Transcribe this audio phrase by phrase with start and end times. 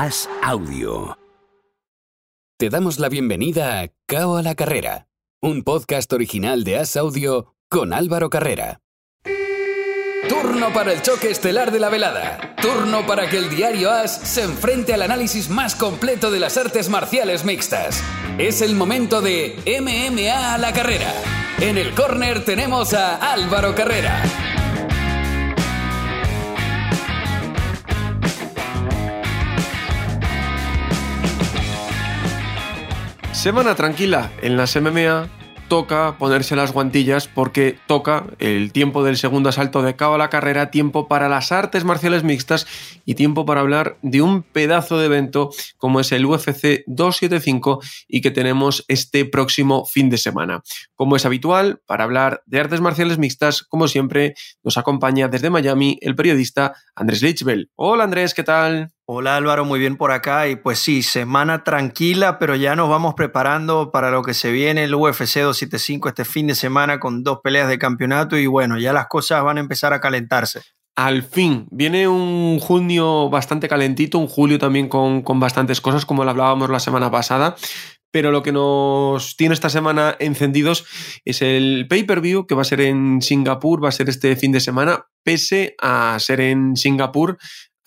[0.00, 1.18] As Audio.
[2.56, 5.08] Te damos la bienvenida a Cao a la Carrera,
[5.42, 8.80] un podcast original de As Audio con Álvaro Carrera.
[10.28, 12.54] Turno para el choque estelar de la velada.
[12.62, 16.88] Turno para que el diario As se enfrente al análisis más completo de las artes
[16.88, 18.00] marciales mixtas.
[18.38, 21.12] Es el momento de MMA a la carrera.
[21.58, 24.22] En el corner tenemos a Álvaro Carrera.
[33.38, 35.28] Semana tranquila en las MMA.
[35.68, 40.28] Toca ponerse las guantillas porque toca el tiempo del segundo asalto de cabo a la
[40.28, 42.66] carrera, tiempo para las artes marciales mixtas
[43.04, 48.22] y tiempo para hablar de un pedazo de evento como es el UFC 275 y
[48.22, 50.62] que tenemos este próximo fin de semana.
[50.96, 55.96] Como es habitual, para hablar de artes marciales mixtas, como siempre, nos acompaña desde Miami
[56.00, 57.70] el periodista Andrés Lichbel.
[57.76, 58.90] Hola Andrés, ¿qué tal?
[59.10, 63.14] Hola Álvaro, muy bien por acá y pues sí, semana tranquila, pero ya nos vamos
[63.14, 67.38] preparando para lo que se viene el UFC 275 este fin de semana con dos
[67.42, 70.60] peleas de campeonato y bueno, ya las cosas van a empezar a calentarse.
[70.94, 76.22] Al fin, viene un junio bastante calentito, un julio también con, con bastantes cosas como
[76.22, 77.56] lo hablábamos la semana pasada,
[78.10, 80.84] pero lo que nos tiene esta semana encendidos
[81.24, 84.60] es el pay-per-view que va a ser en Singapur, va a ser este fin de
[84.60, 87.38] semana, pese a ser en Singapur,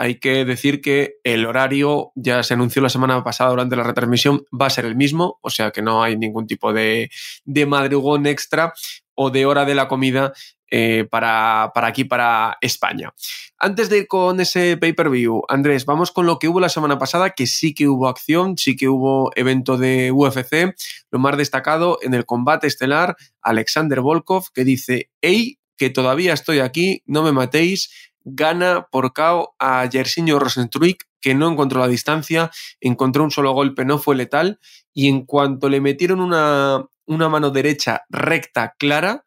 [0.01, 4.43] hay que decir que el horario ya se anunció la semana pasada durante la retransmisión,
[4.51, 7.11] va a ser el mismo, o sea que no hay ningún tipo de,
[7.45, 8.73] de madrugón extra
[9.13, 10.33] o de hora de la comida
[10.71, 13.13] eh, para, para, aquí, para España.
[13.59, 17.29] Antes de ir con ese pay-per-view, Andrés, vamos con lo que hubo la semana pasada,
[17.29, 20.73] que sí que hubo acción, sí que hubo evento de UFC.
[21.11, 26.59] Lo más destacado en el combate estelar, Alexander Volkov, que dice, hey, que todavía estoy
[26.59, 32.51] aquí, no me matéis, gana por KO a Jersinho Rosenstruik, que no encontró la distancia,
[32.79, 34.59] encontró un solo golpe, no fue letal,
[34.93, 39.25] y en cuanto le metieron una, una mano derecha recta, clara,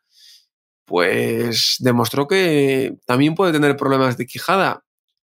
[0.85, 4.85] pues demostró que también puede tener problemas de quijada.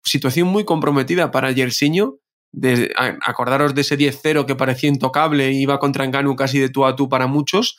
[0.05, 2.19] Situación muy comprometida para Jersinho.
[2.55, 2.93] De,
[3.25, 7.09] acordaros de ese 10-0 que parecía intocable iba contra Enganu casi de tú a tú
[7.09, 7.79] para muchos,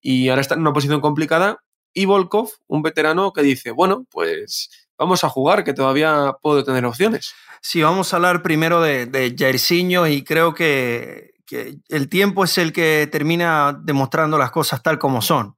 [0.00, 1.58] y ahora está en una posición complicada.
[1.94, 6.84] Y Volkov, un veterano que dice, bueno, pues vamos a jugar, que todavía puedo tener
[6.84, 7.34] opciones.
[7.62, 11.30] Sí, vamos a hablar primero de, de y creo que,
[11.88, 15.56] el tiempo es el que termina demostrando las cosas tal como son.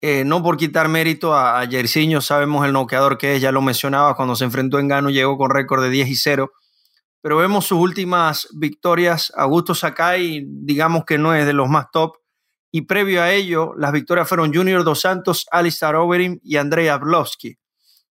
[0.00, 4.14] Eh, no por quitar mérito a, a sabemos el noqueador que es, ya lo mencionaba,
[4.14, 6.52] cuando se enfrentó en Gano llegó con récord de 10 y 0,
[7.20, 9.32] pero vemos sus últimas victorias.
[9.34, 12.18] Augusto Sakai, digamos que no es de los más top,
[12.70, 17.58] y previo a ello, las victorias fueron Junior Dos Santos, Alistair Overeem y Andrei Arlovsky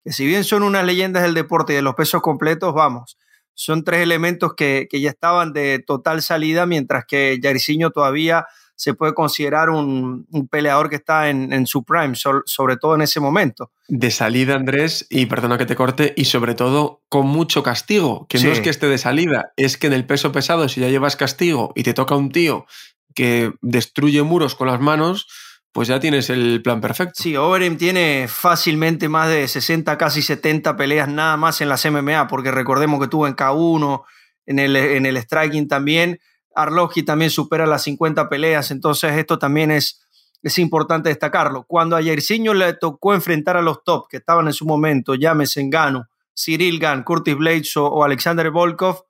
[0.07, 3.17] que si bien son unas leyendas del deporte y de los pesos completos, vamos,
[3.53, 8.45] son tres elementos que, que ya estaban de total salida, mientras que Jairzinho todavía
[8.77, 12.95] se puede considerar un, un peleador que está en, en su prime, so, sobre todo
[12.95, 13.73] en ese momento.
[13.89, 18.37] De salida, Andrés, y perdona que te corte, y sobre todo con mucho castigo, que
[18.37, 18.45] sí.
[18.45, 21.17] no es que esté de salida, es que en el peso pesado, si ya llevas
[21.17, 22.65] castigo y te toca un tío
[23.13, 25.27] que destruye muros con las manos,
[25.77, 27.13] pues ya tienes el plan perfecto.
[27.21, 32.27] Sí, Overeem tiene fácilmente más de 60, casi 70 peleas nada más en las MMA,
[32.27, 34.03] porque recordemos que tuvo en K1,
[34.47, 36.19] en el, en el striking también.
[36.55, 40.01] Arlovsky también supera las 50 peleas, entonces esto también es,
[40.41, 41.63] es importante destacarlo.
[41.67, 45.61] Cuando a Jairzinho le tocó enfrentar a los top que estaban en su momento, llámese
[45.61, 49.03] Engano, Cyril Gann, Curtis Blades o, o Alexander Volkov,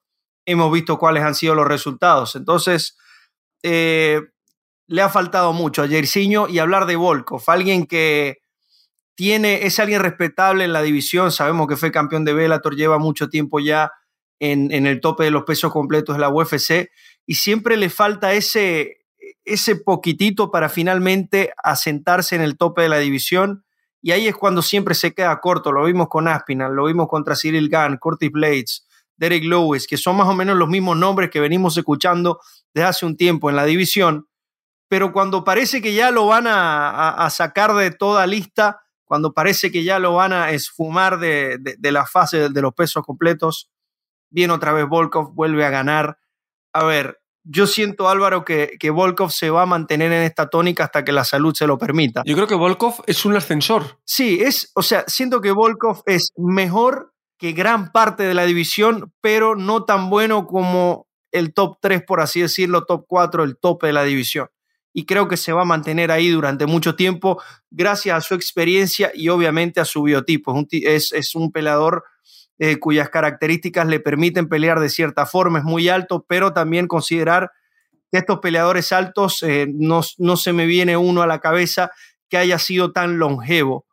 [0.45, 2.35] hemos visto cuáles han sido los resultados.
[2.35, 2.97] Entonces,
[3.63, 4.19] eh,
[4.87, 8.39] le ha faltado mucho a Jairzinho y hablar de Volkov, alguien que
[9.15, 13.29] tiene, es alguien respetable en la división, sabemos que fue campeón de Bellator, lleva mucho
[13.29, 13.91] tiempo ya
[14.39, 16.91] en, en, el tope de los pesos completos de la UFC
[17.25, 18.97] y siempre le falta ese,
[19.43, 23.63] ese poquitito para finalmente asentarse en el tope de la división.
[24.01, 27.35] Y ahí es cuando siempre se queda corto, lo vimos con Aspinall, lo vimos contra
[27.35, 31.39] Cyril Gann, Curtis Blades, Derek Lewis, que son más o menos los mismos nombres que
[31.39, 32.39] venimos escuchando
[32.73, 34.26] desde hace un tiempo en la división,
[34.87, 39.33] pero cuando parece que ya lo van a, a, a, sacar de toda lista, cuando
[39.33, 42.73] parece que ya lo van a esfumar de, de, de la fase de, de, los
[42.73, 43.69] pesos completos,
[44.29, 46.19] viene otra vez Volkov, vuelve a ganar.
[46.73, 50.85] A ver, yo siento, Álvaro, que, que Volkov se va a mantener en esta tónica
[50.85, 52.23] hasta que la salud se lo permita.
[52.25, 53.99] Yo creo que Volkov es un ascensor.
[54.05, 59.13] Sí, es, o sea, siento que Volkov es mejor que gran parte de la división,
[59.21, 63.87] pero no tan bueno como el top 3, por así decirlo, top 4, el tope
[63.87, 64.47] de la división
[64.97, 67.39] y creo que se va a mantener ahí durante mucho tiempo
[67.69, 70.53] gracias a su experiencia y obviamente a su biotipo.
[70.53, 72.03] Es un, es, es un peleador
[72.57, 77.51] eh, cuyas características le permiten pelear de cierta forma, es muy alto, pero también considerar
[78.11, 81.91] que estos peleadores altos eh, no, se me viene uno a la cabeza
[82.27, 83.85] que haya sido tan longevo.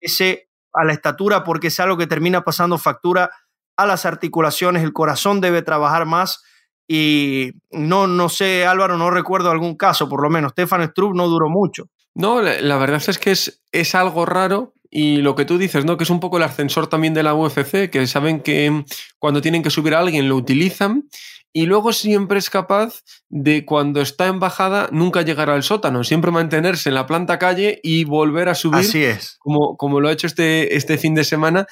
[0.00, 3.32] Ese a la estatura, porque es algo que termina pasando factura
[3.76, 6.44] a las articulaciones, el corazón debe trabajar más.
[6.92, 10.50] Y no, no sé, Álvaro, no recuerdo algún caso, por lo menos.
[10.50, 11.84] Stefan Strupp no duró mucho.
[12.16, 15.96] No, la, verdad es que es, es algo raro y lo que tú dices, ¿no?
[15.96, 18.84] Que es un poco el ascensor también de la UFC, que saben que
[19.20, 21.08] cuando tienen que subir a alguien lo utilizan
[21.52, 26.32] y luego siempre es capaz de cuando está en bajada nunca llegar al sótano, siempre
[26.32, 28.80] mantenerse en la planta calle y volver a subir.
[28.80, 29.36] Así es.
[29.38, 31.66] Como, como lo ha hecho este, este fin de semana.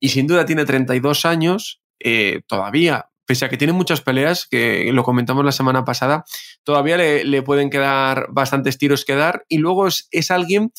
[0.00, 4.90] Y sin duda tiene 32 años, eh, todavía, pese a que tiene muchas peleas, que
[4.92, 6.24] lo comentamos la semana pasada,
[6.62, 9.44] todavía le, pueden quedar bastantes tiros que dar.
[9.48, 10.72] Y luego es, es alguien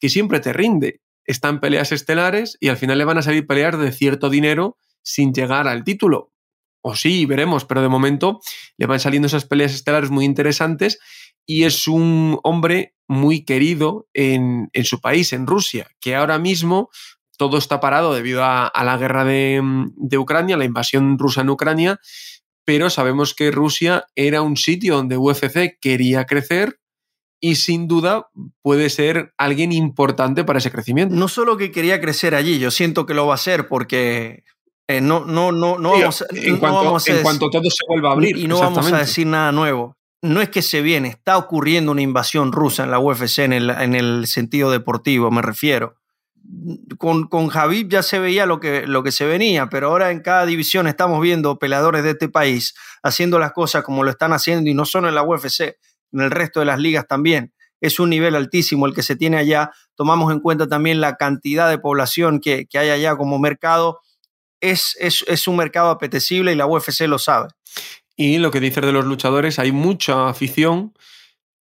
[0.00, 1.00] que siempre te rinde.
[1.24, 4.76] Está en peleas estelares y al final le van a salir peleas de cierto dinero
[5.02, 6.32] sin llegar al título
[6.82, 8.40] o sí, veremos, pero de momento
[8.76, 10.98] le van saliendo esas peleas estelares muy interesantes
[11.46, 16.90] y es un hombre muy querido en, su país, en Rusia, que ahora mismo
[17.42, 19.60] todo está parado debido a, la guerra de,
[19.96, 21.98] de, Ucrania, la invasión rusa en Ucrania,
[22.64, 26.78] pero sabemos que Rusia era un sitio donde UFC quería crecer
[27.40, 28.28] y sin duda
[28.62, 31.16] puede ser alguien importante para ese crecimiento.
[31.16, 34.44] No solo que quería crecer allí, yo siento que lo va a hacer porque
[34.86, 38.36] eh, no, no, no, no vamos, en, cuanto, en cuanto todo se vuelva a abrir.
[38.36, 39.96] Y no vamos a decir nada nuevo.
[40.22, 43.70] No es que se viene, está ocurriendo una invasión rusa en la UFC en el,
[43.70, 45.96] en el sentido deportivo, me refiero.
[46.98, 47.50] Con, con
[47.88, 51.20] ya se veía lo que, lo que se venía, pero ahora en cada división estamos
[51.20, 55.08] viendo peleadores de este país haciendo las cosas como lo están haciendo y no solo
[55.08, 55.76] en la UFC,
[56.12, 57.54] en el resto de las ligas también.
[57.80, 59.70] Es un nivel altísimo el que se tiene allá.
[59.96, 64.00] Tomamos en cuenta también la cantidad de población que, que hay allá como mercado
[64.62, 67.48] es, un mercado apetecible y la UFC lo sabe.
[68.16, 70.94] Y lo que dices de los luchadores, hay mucha afición,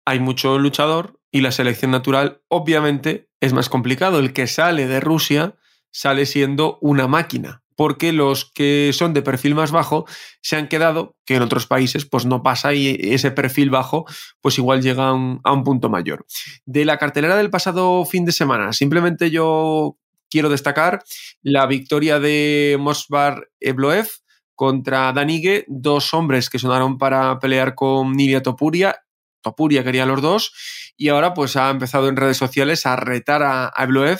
[0.05, 4.19] hay mucho luchador y la selección natural obviamente es más complicado.
[4.19, 5.55] El que sale de Rusia
[5.91, 10.05] sale siendo una máquina, porque los que son de perfil más bajo
[10.41, 14.05] se han quedado, que en otros países pues no pasa y ese perfil bajo
[14.41, 16.25] pues igual llega a un, punto mayor.
[16.65, 19.97] De la cartelera del pasado fin de semana, simplemente yo
[20.29, 21.03] quiero destacar
[21.41, 24.07] la victoria de Mosbar Ebloev
[24.55, 28.95] contra Danigue, dos hombres que sonaron para pelear con Nilia Topuria.
[29.41, 30.53] Topuria quería los dos
[31.01, 34.19] y ahora pues ha empezado en redes sociales a retar a, Ebloev.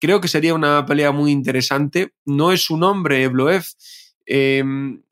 [0.00, 2.14] Creo que sería una pelea muy interesante.
[2.24, 3.64] No es un hombre Ebloev
[4.26, 5.04] em,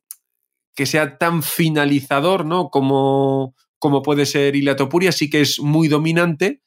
[0.74, 2.68] que sea tan finalizador ¿no?
[2.68, 6.62] como, como puede ser Ilia Topuria, sí que es muy dominante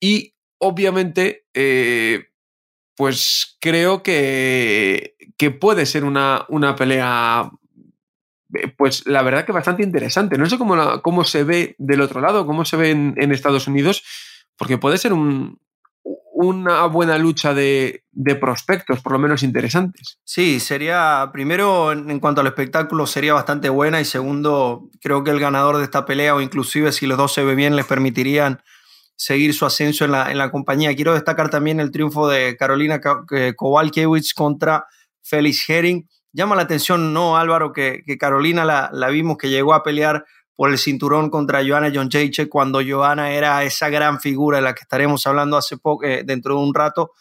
[0.00, 2.28] y obviamente eh,
[2.96, 7.50] pues creo que, que puede ser una, una, pelea,
[8.76, 10.38] pues la verdad que bastante interesante.
[10.38, 14.02] No sé cómo, cómo se ve del otro lado, cómo se ve en, Estados Unidos,
[14.56, 15.58] porque puede ser un,
[16.32, 18.04] una buena lucha de,
[18.40, 20.18] prospectos, por lo menos interesantes.
[20.24, 25.40] Sí, sería, primero, en cuanto al espectáculo, sería bastante buena y segundo, creo que el
[25.40, 28.60] ganador de esta pelea, o inclusive si los dos se ven bien, les permitirían
[29.16, 30.94] seguir su ascenso en la, compañía.
[30.94, 33.00] Quiero destacar también el triunfo de Carolina
[33.56, 34.86] Kowalkiewicz contra
[35.22, 36.08] Félix Herring.
[36.34, 37.72] Llama la atención, ¿no, Álvaro?
[37.72, 40.24] Que, Carolina la, vimos que llegó a pelear
[40.56, 42.10] por el cinturón contra Joanna John
[42.50, 46.56] cuando Joanna era esa gran figura de la que estaremos hablando hace poco, eh, dentro
[46.56, 47.12] de un rato.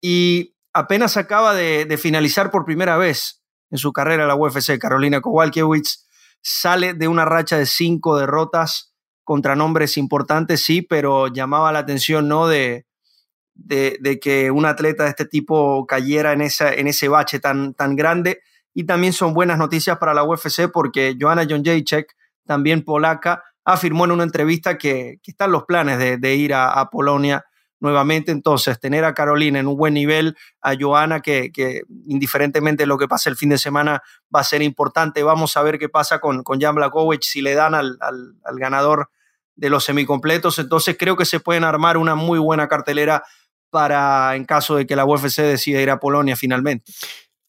[0.00, 4.78] Y apenas acaba de, de, finalizar por primera vez en su carrera la UFC.
[4.78, 6.06] Carolina Kowalkiewicz
[6.40, 8.94] sale de una racha de cinco derrotas
[9.24, 12.48] contra nombres importantes, sí, pero llamaba la atención, ¿no?
[12.48, 12.86] De,
[13.54, 17.96] de, que un atleta de este tipo cayera en, esa, en ese bache tan, tan
[17.96, 18.40] grande.
[18.74, 22.14] Y también son buenas noticias para la UFC porque Joanna Jędrzejczyk,
[22.44, 27.44] también polaca, afirmó en una entrevista que, que están los planes de, ir a, Polonia
[27.80, 28.32] nuevamente.
[28.32, 32.98] Entonces, tener a Carolina en un buen nivel, a Joana, que, que, indiferentemente de lo
[32.98, 34.02] que pase el fin de semana,
[34.34, 35.22] va a ser importante.
[35.22, 38.58] Vamos a ver qué pasa con, con Jan Blakowicz, si le dan al, al, al
[38.58, 39.08] ganador
[39.56, 40.58] de los semicompletos.
[40.58, 43.22] Entonces, creo que se pueden armar una muy buena cartelera
[43.70, 46.92] para en caso de que la UFC decida ir a Polonia finalmente.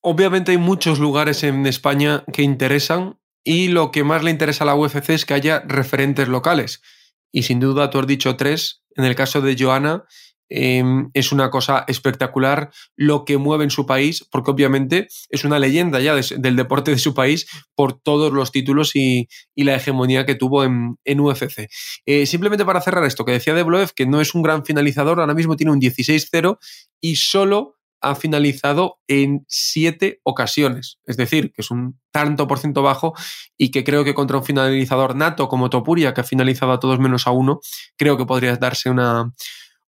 [0.08, 4.68] Obviamente hay muchos lugares en España que interesan y lo que más le interesa a
[4.68, 6.84] la UFC es que haya referentes locales.
[7.32, 8.84] Y sin duda tú has dicho tres.
[8.96, 10.04] En el caso de Joana,
[10.48, 15.58] em, es una cosa espectacular lo que mueve en su país, porque obviamente es una
[15.58, 20.36] leyenda ya del deporte de su país por todos los títulos y, la hegemonía que
[20.36, 21.68] tuvo en, UFC.
[22.06, 25.20] Eh, simplemente para cerrar esto, que decía de Bloev, que no es un gran finalizador,
[25.20, 26.60] ahora mismo tiene un 16-0
[27.02, 31.00] y solo ha finalizado en siete ocasiones.
[31.06, 33.14] Es decir, que es un tanto por ciento bajo
[33.58, 37.00] y que creo que contra un finalizador nato como Topuria, que ha finalizado a todos
[37.00, 37.60] menos a uno,
[37.98, 39.34] creo que podría darse una,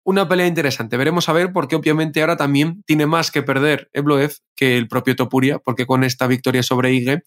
[0.04, 0.98] una pelea interesante.
[0.98, 5.16] Veremos a ver, porque obviamente ahora también tiene más que perder Ebloev que el propio
[5.16, 7.24] Topuria, porque con esta victoria sobre Ige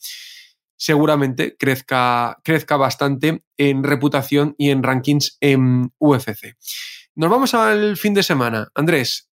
[0.76, 6.56] seguramente crezca, crezca bastante en reputación y en rankings en UFC.
[7.14, 8.68] Nos vamos al fin de semana.
[8.74, 9.29] Andrés,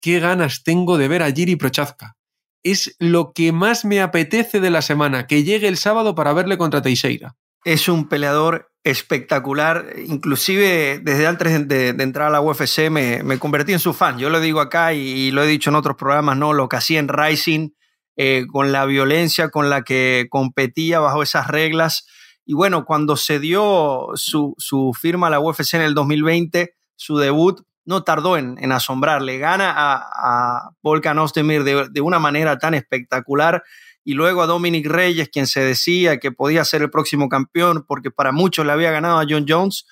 [0.00, 2.16] qué ganas tengo de ver a Giri Prochazka.
[2.62, 6.58] Es lo que más me apetece de la semana, que llegue el sábado para verle
[6.58, 7.36] contra Teixeira.
[7.64, 13.72] Es un peleador espectacular, inclusive desde antes de, entrar a la UFC me, me, convertí
[13.72, 14.18] en su fan.
[14.18, 16.54] Yo lo digo acá y, lo he dicho en otros programas, ¿no?
[16.54, 17.70] Lo que hacía en Rising,
[18.16, 22.06] eh, con la violencia con la que competía bajo esas reglas.
[22.46, 27.18] Y bueno, cuando se dio su, su firma a la UFC en el 2020, su
[27.18, 29.38] debut no tardó en, en asombrarle.
[29.38, 33.64] Gana a, a Volkan Ozdemir de, de, una manera tan espectacular
[34.04, 38.12] y luego a Dominic Reyes, quien se decía que podía ser el próximo campeón porque
[38.12, 39.86] para muchos le había ganado a John Jones,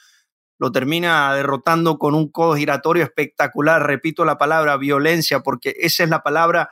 [0.61, 3.85] lo termina derrotando con un codo giratorio espectacular.
[3.85, 6.71] Repito la palabra violencia porque esa es la palabra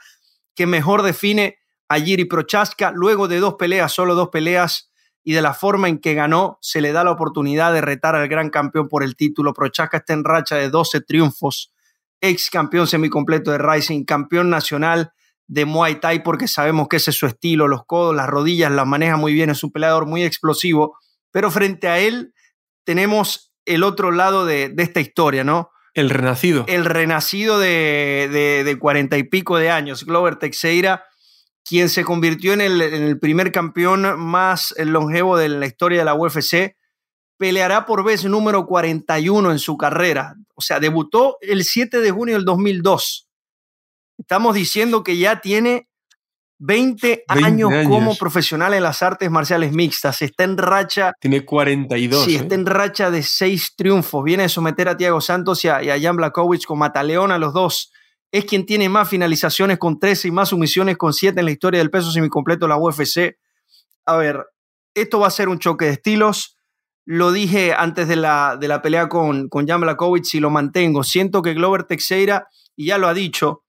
[0.55, 2.93] que mejor define a Jiri Prochaska.
[2.95, 4.93] Luego de dos peleas, solo dos peleas,
[5.29, 8.29] y de la forma en que ganó, se le da la oportunidad de retar al
[8.29, 9.55] gran campeón por el título.
[9.55, 11.73] Prochaska está en racha de 12 triunfos,
[12.21, 15.11] ex campeón semicompleto de Rising, campeón nacional
[15.49, 18.87] de Muay Thai, porque sabemos que ese es su estilo, los codos, las rodillas, las
[18.87, 20.97] maneja muy bien, es un peleador muy explosivo,
[21.33, 22.33] pero frente a él
[22.85, 25.73] tenemos el otro lado de, esta historia, ¿no?
[25.93, 26.65] El renacido.
[26.69, 31.03] El renacido de cuarenta y pico de años, Glover Teixeira,
[31.67, 36.77] quien se convirtió en el, primer campeón más longevo de la historia de la UFC,
[37.39, 40.37] peleará por vez número 41 en su carrera.
[40.55, 43.29] O sea, debutó el 7 de junio del 2002.
[44.17, 45.89] Estamos diciendo que ya tiene
[46.59, 50.23] 20, años, como profesional en las artes marciales mixtas.
[50.23, 51.13] Está en racha.
[51.21, 52.25] Tiene 42.
[52.25, 52.59] Sí, está ¿eh?
[52.59, 54.23] en racha de seis triunfos.
[54.23, 57.39] Viene a someter a Thiago Santos y a, y a Jan Blakowicz con Mataleón a
[57.39, 57.93] los dos
[58.33, 61.79] es quien tiene más finalizaciones con 13 y más sumisiones con 7 en la historia
[61.79, 63.39] del peso semicompleto de la UFC.
[64.05, 64.45] A ver,
[64.95, 66.59] esto va a ser un choque de estilos.
[67.05, 71.05] Lo dije antes de la, de la pelea con, con Jan Blakowicz y lo mantengo.
[71.05, 73.63] Siento que Glover Teixeira, y ya lo ha dicho,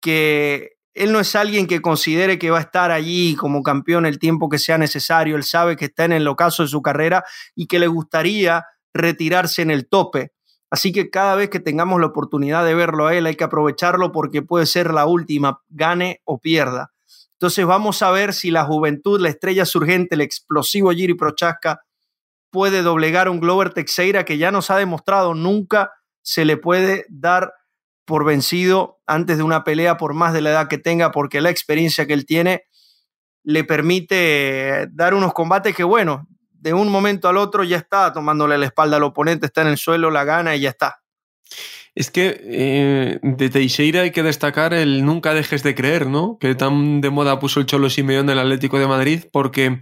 [0.00, 4.20] que él no es alguien que considere que va a estar allí como campeón el
[4.20, 5.34] tiempo que sea necesario.
[5.34, 7.24] Él sabe que está en el ocaso de su carrera
[7.56, 10.32] y que le gustaría retirarse en el tope.
[10.70, 14.12] Así que cada vez que tengamos la oportunidad de verlo a él, hay que aprovecharlo
[14.12, 16.92] porque puede ser la última, gane o pierda.
[17.32, 21.80] Entonces vamos a ver si la juventud, la estrella surgente, el explosivo Giri Prochaska
[22.50, 25.90] puede doblegar un Glover Teixeira que ya nos ha demostrado nunca
[26.22, 27.52] se le puede dar
[28.04, 31.50] por vencido antes de una pelea por más de la edad que tenga porque la
[31.50, 32.62] experiencia que él tiene
[33.42, 36.28] le permite dar unos combates que bueno,
[36.64, 39.76] de un momento al otro ya está tomándole la espalda al oponente, está en el
[39.76, 41.02] suelo, la gana y ya está.
[41.94, 46.38] Es que eh, de Teixeira hay que destacar el nunca dejes de creer, ¿no?
[46.40, 49.80] Que tan de moda puso el Cholo Simeón del Atlético de Madrid, porque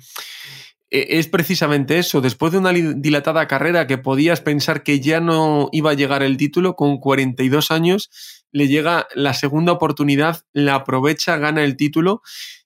[0.90, 2.20] eh, es precisamente eso.
[2.20, 6.36] Después de una dilatada carrera que podías pensar que ya no iba a llegar el
[6.36, 8.10] título, con 42 años
[8.50, 12.22] le llega la segunda oportunidad, la aprovecha, gana el título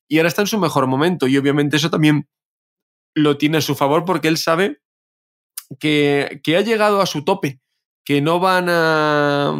[0.08, 1.28] y ahora está en su mejor momento.
[1.28, 2.26] Y obviamente eso también
[3.16, 4.78] lo tiene a su favor porque él sabe
[5.80, 7.60] que, ha llegado a su tope,
[8.04, 9.54] que no van a.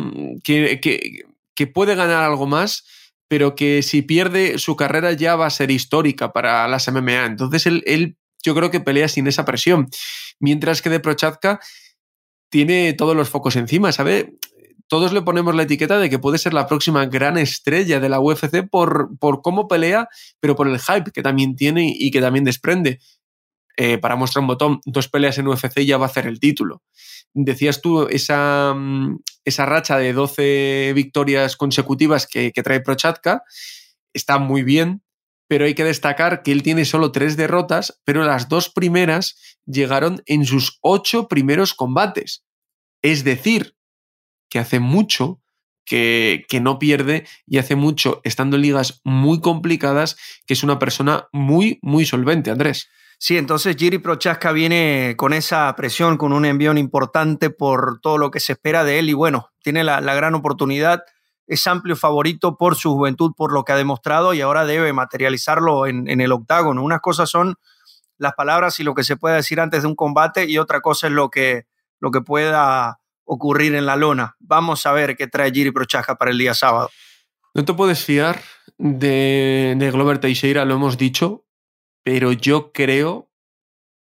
[0.45, 2.85] Que, que, puede ganar algo más,
[3.29, 7.25] pero que si pierde su carrera ya va a ser histórica para las MMA.
[7.25, 9.89] Entonces él, él yo creo que pelea sin esa presión.
[10.39, 11.59] Mientras que de Prochatka
[12.51, 14.35] tiene todos los focos encima, ¿sabe?
[14.89, 18.21] Todos le ponemos la etiqueta de que puede ser la próxima gran estrella de la
[18.21, 20.09] UFC por, por cómo pelea,
[20.39, 23.01] pero por el hype que también tiene y que también desprende.
[23.79, 26.83] Eh, para mostrar un botón, dos peleas en UFC ya va a hacer el título.
[27.35, 33.43] Decías tú esa, mm, esa racha de 12 victorias consecutivas que, trae Prochatka,
[34.15, 35.03] está muy bien,
[35.47, 40.23] pero hay que destacar que él tiene solo tres derrotas, pero las dos primeras llegaron
[40.25, 42.45] en sus ocho primeros combates.
[43.03, 43.77] Es decir,
[44.49, 45.43] que hace mucho
[45.85, 50.17] que, que, no pierde y hace mucho, estando en ligas muy complicadas,
[50.47, 52.89] que es una persona muy, muy solvente, Andrés.
[53.19, 58.31] Sí, entonces Giri Prochaska viene con esa presión, con un envión importante por todo lo
[58.31, 61.03] que se espera de él y bueno, tiene la, gran oportunidad,
[61.47, 65.87] es amplio favorito por su juventud, por lo que ha demostrado y ahora debe materializarlo
[65.87, 66.83] en, en el octágono.
[66.83, 67.57] Unas cosas son
[68.19, 71.07] las palabras y lo que se puede decir antes de un combate y otra cosa
[71.07, 71.67] es lo que,
[72.01, 74.37] lo que pueda ocurrir en la lona.
[74.39, 76.91] Vamos a ver qué trae Giri Prochaska para el día sábado.
[77.55, 78.41] No te puedes fiar
[78.77, 81.46] de, de Glover Teixeira, lo hemos dicho,
[82.07, 83.33] pero yo creo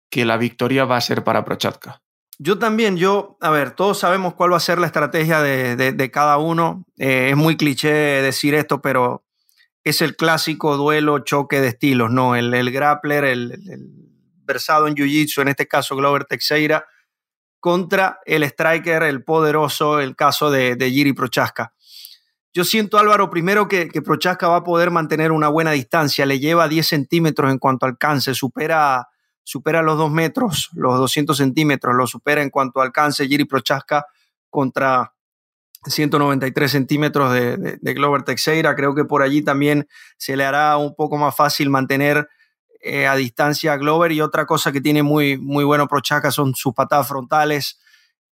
[0.09, 2.05] que la victoria va a ser para Prochatka.
[2.39, 6.39] Yo también, yo, a ver, todos sabemos cuál va a ser la estrategia de, cada
[6.39, 6.85] uno.
[6.99, 9.25] Eh, es muy cliché decir esto, pero
[9.83, 12.37] es el clásico duelo, choque de estilos, ¿no?
[12.37, 13.59] El, el grappler, el,
[14.45, 16.87] versado en Jiu-Jitsu, en este caso Glover Teixeira,
[17.59, 21.75] contra el striker, el poderoso, el caso de, de Giri Prochaska.
[22.57, 26.69] Yo siento, Álvaro, primero que, Prochaska va a poder mantener una buena distancia, le lleva
[26.69, 29.09] 10 centímetros en cuanto al alcance, supera
[29.45, 34.07] supera los 2 metros, los 200 centímetros, lo supera en cuanto alcance Giri Prochaska
[34.49, 35.13] contra
[35.85, 38.75] 193 centímetros de, de, Glover Teixeira.
[38.75, 39.87] Creo que por allí también
[40.17, 42.27] se le hará un poco más fácil mantener
[42.81, 44.13] eh, a distancia a Glover.
[44.13, 47.79] Y otra cosa que tiene muy, muy bueno Prochaska son sus patadas frontales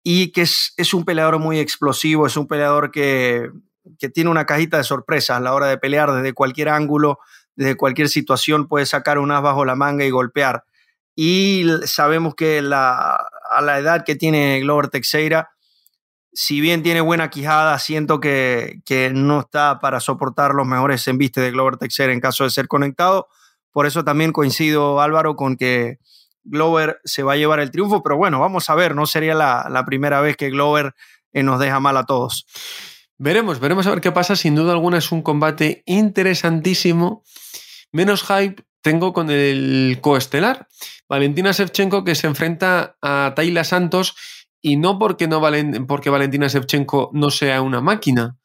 [0.04, 3.50] y que es, es un peleador muy explosivo, es un peleador que,
[3.98, 7.18] que tiene una cajita de sorpresas a la hora de pelear desde cualquier ángulo,
[7.54, 10.64] desde cualquier situación, puede sacar un as bajo la manga y golpear
[11.14, 13.16] y sabemos que la,
[13.50, 15.50] a la edad que tiene Glover Teixeira,
[16.32, 21.44] si bien tiene buena quijada, siento que, que no está para soportar los mejores embistes
[21.44, 23.28] de Glover Teixeira en caso de ser conectado.
[23.70, 25.98] Por eso también coincido, Álvaro, con que
[26.44, 29.68] Glover se va a llevar el triunfo, pero bueno, vamos a ver, no sería la,
[29.70, 30.94] la primera vez que Glover
[31.32, 32.46] eh, nos deja mal a todos.
[33.24, 34.34] Veremos, veremos a ver qué pasa.
[34.34, 37.22] Sin duda alguna es un combate interesantísimo.
[37.92, 40.66] Menos hype tengo con el coestelar.
[41.08, 44.16] Valentina Shevchenko que se enfrenta a Tayla Santos
[44.60, 45.40] y no porque, no
[45.86, 48.38] porque Valentina Shevchenko no sea una máquina,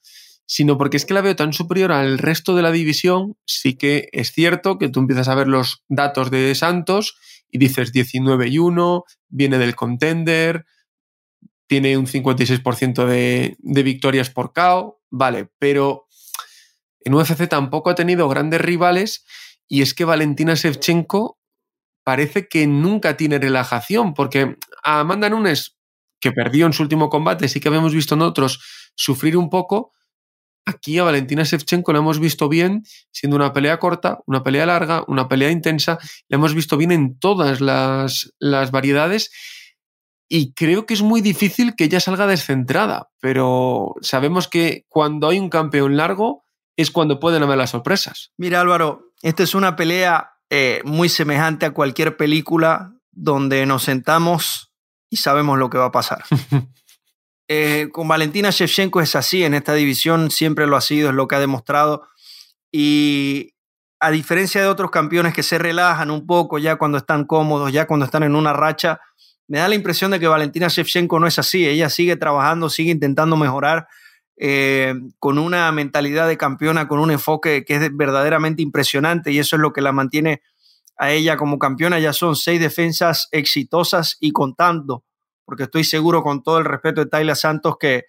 [0.46, 3.36] sino porque es que la veo tan superior al resto de la división.
[3.48, 7.18] Sí que es cierto que tú empiezas a ver los datos de Santos
[7.50, 10.68] y dices 19 y 1, viene del contender,
[11.68, 16.08] tiene un 56% de, de victorias por KO, vale, pero
[17.02, 19.26] en UFC tampoco ha tenido grandes rivales
[19.68, 21.38] y es que Valentina Shevchenko
[22.04, 25.78] parece que nunca tiene relajación, porque a Amanda Nunes,
[26.22, 28.62] que perdió en su último combate, sí que habíamos visto en otros
[28.96, 29.92] sufrir un poco,
[30.66, 35.04] aquí a Valentina Shevchenko la hemos visto bien, siendo una pelea corta, una pelea larga,
[35.08, 35.98] una pelea intensa,
[36.30, 39.32] la hemos visto bien en todas las, las variedades
[40.30, 45.40] y creo que es muy difícil que ella salga descentrada, pero sabemos que cuando hay
[45.40, 48.32] un campeón largo es cuando pueden haber las sorpresas.
[48.38, 54.72] Mira Álvaro, esta es una pelea eh, muy semejante a cualquier película donde nos sentamos
[55.10, 56.24] y sabemos lo que va a pasar.
[57.50, 61.30] Eh, con Valentina Shevchenko es así, en esta división siempre lo ha sido, es lo
[61.30, 62.06] que ha demostrado.
[62.74, 63.54] Y
[64.02, 67.88] a diferencia de otros campeones que se relajan un poco ya cuando están cómodos, ya
[67.88, 69.00] cuando están en una racha,
[69.48, 71.68] me da la impresión de que Valentina Shevchenko no es así.
[71.68, 73.88] Ella sigue trabajando, sigue intentando mejorar
[74.36, 79.56] eh, con una mentalidad de campeona, con un enfoque que es verdaderamente impresionante y eso
[79.56, 80.42] es lo que la mantiene
[80.98, 82.00] a ella como campeona.
[82.00, 85.04] Ya son seis defensas exitosas y contando,
[85.46, 88.04] porque estoy seguro con todo el respeto de Tayla Santos que,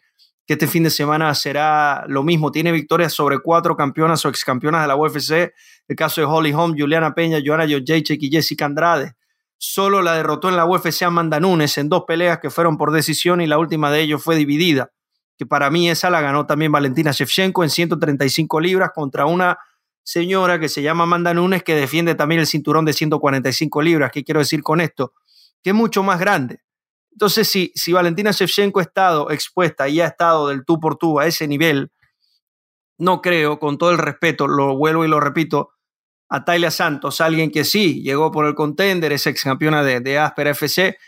[0.47, 2.51] este fin de semana será lo mismo.
[2.51, 5.53] Tiene victorias sobre cuatro campeonas o ex campeonas de la UFC.
[5.87, 9.13] El caso de Holly Holm, Juliana Peña, Joanna Jacek y Jessica Andrade.
[9.59, 13.41] Solo la derrotó en la UFC Amanda Nunes en dos peleas que fueron por decisión
[13.41, 14.91] y la última de ellos fue dividida
[15.39, 19.57] que para mí esa la ganó también Valentina Shevchenko en 135 libras contra una
[20.03, 24.11] señora que se llama Amanda Nunes que defiende también el cinturón de 145 libras.
[24.11, 25.15] ¿Qué quiero decir con esto?
[25.63, 26.61] Que es mucho más grande.
[27.13, 31.21] Entonces, si, si Valentina Shevchenko ha estado expuesta y ha estado del tú por tú
[31.21, 31.93] a ese nivel,
[32.99, 35.71] no creo, con todo el respeto, lo vuelvo y lo repito,
[36.29, 40.17] a Tayla Santos, alguien que sí llegó por el contender, es ex campeona de, de
[40.37, 40.99] FC,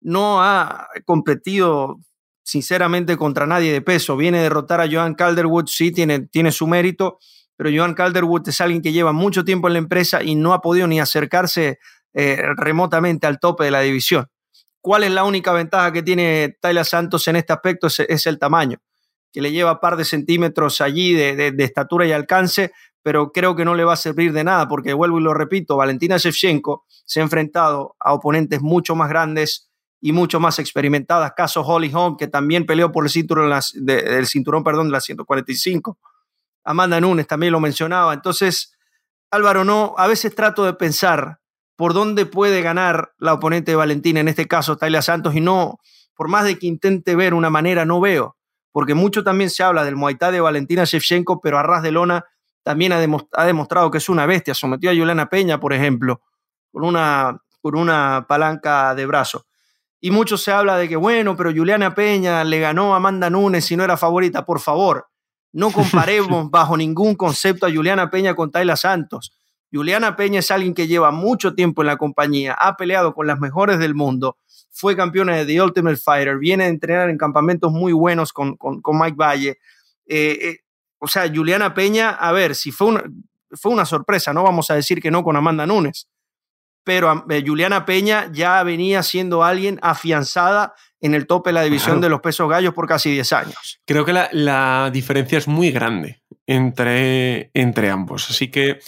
[0.00, 1.98] no ha competido
[2.42, 4.16] sinceramente contra nadie de peso.
[4.16, 7.18] Viene a derrotar a Joan Calderwood, sí, tiene, tiene su mérito,
[7.56, 10.60] pero Joan Calderwood es alguien que lleva mucho tiempo en la empresa y no ha
[10.60, 11.78] podido ni acercarse
[12.12, 14.26] eh, remotamente al tope de la división.
[14.80, 17.86] ¿Cuál es la única ventaja que tiene Tyler Santos en este aspecto?
[17.86, 18.78] Es, el tamaño,
[19.30, 23.56] que le lleva un par de centímetros allí de, de, estatura y alcance, pero creo
[23.56, 26.84] que no le va a servir de nada, porque vuelvo y lo repito, Valentina Shevchenko
[27.04, 31.32] se ha enfrentado a oponentes mucho más grandes, y mucho más experimentadas.
[31.36, 35.98] Caso Holly Holm, que también peleó por el cinturón, de, cinturón perdón, de las 145.
[36.64, 38.14] Amanda Nunes también lo mencionaba.
[38.14, 38.76] Entonces,
[39.30, 41.40] Álvaro, no, a veces trato de pensar
[41.76, 45.78] por dónde puede ganar la oponente de Valentina, en este caso Tayla Santos, y no,
[46.14, 48.36] por más de que intente ver una manera, no veo,
[48.70, 52.26] porque mucho también se habla del Muay de Valentina Shevchenko, pero a ras de lona
[52.62, 54.54] también ha, demostrado que es una bestia.
[54.54, 56.20] Sometió a Juliana Peña, por ejemplo,
[56.70, 59.46] con una, con una palanca de brazo.
[60.00, 63.70] Y mucho se habla de que, bueno, pero Juliana Peña le ganó a Amanda Nunes
[63.70, 64.44] y no era favorita.
[64.44, 65.06] Por favor,
[65.52, 69.32] No comparemos bajo ningún concepto a Juliana Peña con Tayla Santos.
[69.72, 73.38] Juliana Peña es alguien que lleva mucho tiempo en la compañía, ha peleado con las
[73.38, 74.36] mejores del mundo,
[74.70, 79.16] fue campeona de The Ultimate Fighter, viene a entrenar en campamentos muy buenos con, Mike
[79.16, 79.58] Valle.
[80.06, 80.58] Eh, eh,
[81.00, 83.04] o sea, Juliana Peña, a ver, si fue una,
[83.52, 86.08] fue una sorpresa, no vamos a decir que no con Amanda Nunes,
[86.84, 92.00] pero eh, Juliana Peña ya venía siendo alguien afianzada en el tope de la división
[92.00, 93.80] de los pesos gallos por casi 10 años.
[93.86, 98.28] Creo que la, diferencia es muy grande entre, entre ambos.
[98.30, 98.80] Así que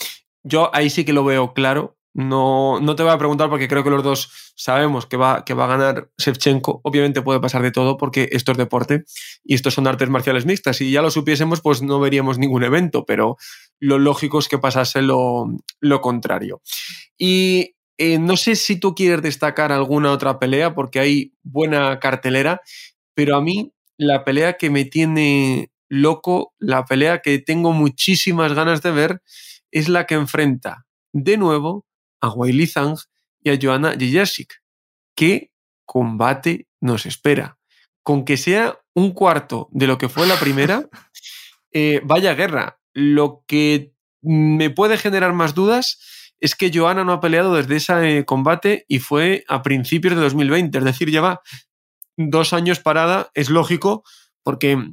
[0.42, 1.96] yo ahí sí que lo veo claro.
[2.14, 5.54] No, no te voy a preguntar porque creo que los dos sabemos que va, que
[5.54, 6.80] va a ganar Shevchenko.
[6.84, 9.04] Obviamente puede pasar de todo porque esto es deporte
[9.42, 10.76] y estos son artes marciales mixtas.
[10.76, 13.36] Si ya lo supiésemos, pues no veríamos ningún evento, pero
[13.80, 15.46] lo lógico es que pasase lo,
[15.80, 16.60] lo contrario.
[17.16, 22.60] Y eh, no sé si tú quieres destacar alguna otra pelea porque hay buena cartelera,
[23.14, 28.82] pero a mí la pelea que me tiene loco, la pelea que tengo muchísimas ganas
[28.82, 29.22] de ver,
[29.70, 31.86] es la que enfrenta de nuevo
[32.22, 32.96] a Weili Zhang
[33.42, 34.62] y a Joanna Jędrzejczyk.
[35.14, 35.52] ¿Qué
[35.84, 37.58] combate nos espera?
[38.02, 40.88] Con que sea un cuarto de lo que fue la primera,
[41.72, 42.78] eh, vaya guerra.
[42.94, 45.98] Lo que me puede generar más dudas
[46.40, 50.78] es que Joana no ha peleado desde ese combate y fue a principios de 2020,
[50.78, 51.40] es decir, lleva
[52.16, 54.02] dos años parada, es lógico,
[54.42, 54.92] porque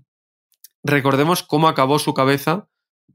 [0.83, 2.67] recordemos cómo acabó su cabeza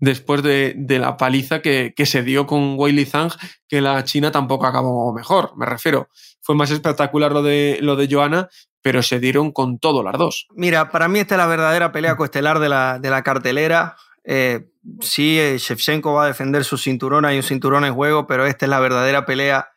[0.04, 3.32] después de, la paliza que, se dio con Weili Zhang,
[3.68, 6.08] que la China tampoco acabó mejor, me refiero.
[6.42, 8.48] Fue más espectacular lo de, lo de Joana,
[8.82, 10.46] pero se dieron con todo las dos.
[10.54, 13.96] Mira, para mí esta es la verdadera pelea coestelar de la, de la cartelera.
[14.24, 14.68] Eh,
[15.00, 18.66] sí, eh, Shevchenko va a defender su cinturón, hay un cinturón en juego, pero esta
[18.66, 19.68] es la verdadera pelea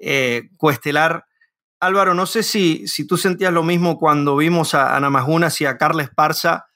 [0.00, 1.26] eh, cuestelar.
[1.80, 5.66] Álvaro, no sé si, si tú sentías lo mismo cuando vimos a Ana Majunas y
[5.66, 6.66] a Carles Parza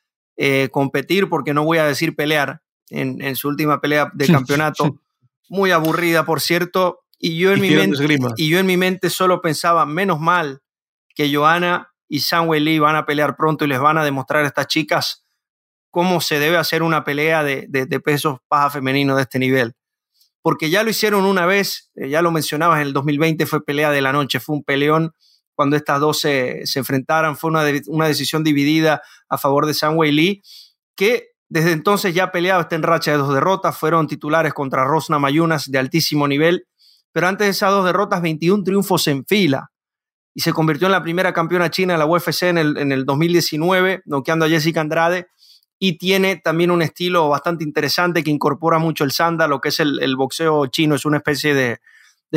[0.71, 5.01] competir, porque no voy a decir pelear, en, su última pelea de campeonato.
[5.49, 7.01] Muy aburrida, por cierto.
[7.19, 8.05] Y yo, en mi mente,
[8.37, 10.63] y yo en mi mente solo pensaba, menos mal
[11.15, 14.49] que Johanna y Samuel Lee van a pelear pronto y les van a demostrar a
[14.49, 15.27] estas chicas
[15.91, 19.75] cómo se debe hacer una pelea de, de, pesos paja femenino de este nivel.
[20.43, 23.91] Porque ya lo hicieron una vez, eh, ya lo mencionabas, en el 2020 fue pelea
[23.91, 25.13] de la noche, fue un peleón
[25.55, 30.11] cuando estas dos se, se enfrentaran, fue una, una, decisión dividida a favor de Wei
[30.11, 30.43] Lee,
[30.97, 35.19] que desde entonces ya peleado, está en racha de dos derrotas, fueron titulares contra Rosna
[35.19, 36.67] Mayunas de altísimo nivel,
[37.13, 39.71] pero antes de esas dos derrotas, 21 triunfos en fila
[40.33, 43.05] y se convirtió en la primera campeona china de la UFC en el, en el
[43.05, 45.27] 2019, noqueando a Jessica Andrade
[45.77, 49.81] y tiene también un estilo bastante interesante que incorpora mucho el sanda, lo que es
[49.81, 51.81] el, boxeo chino, es una especie de,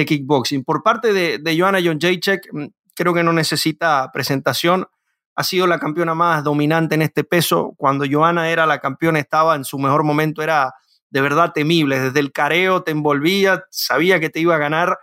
[0.06, 0.64] kickboxing.
[0.64, 4.88] Por parte de, de Joanna Jacek, mm, creo que no necesita presentación,
[5.36, 7.74] ha sido la campeona más dominante en este peso.
[7.78, 10.74] Cuando Joana era la campeona, estaba en su mejor momento, era
[11.10, 12.00] de verdad temible.
[12.00, 14.98] Desde el careo te envolvía, sabía que te iba a ganar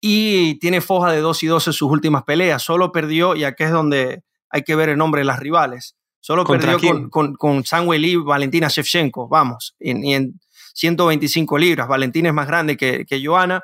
[0.00, 2.62] y tiene foja de 2 y 2 en sus últimas peleas.
[2.62, 5.96] Solo perdió, y aquí es donde hay que ver el nombre de las rivales.
[6.20, 10.40] Solo perdió con, con, con y Valentina Shevchenko, vamos, y en
[10.74, 11.88] 125 libras.
[11.88, 13.62] Valentina es más grande que, que Joana.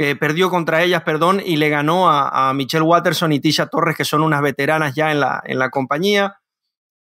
[0.00, 4.04] Eh, perdió contra ellas, perdón, y le ganó a, Michelle Watterson y Tisha Torres, que
[4.04, 6.36] son unas veteranas ya en la, en la compañía.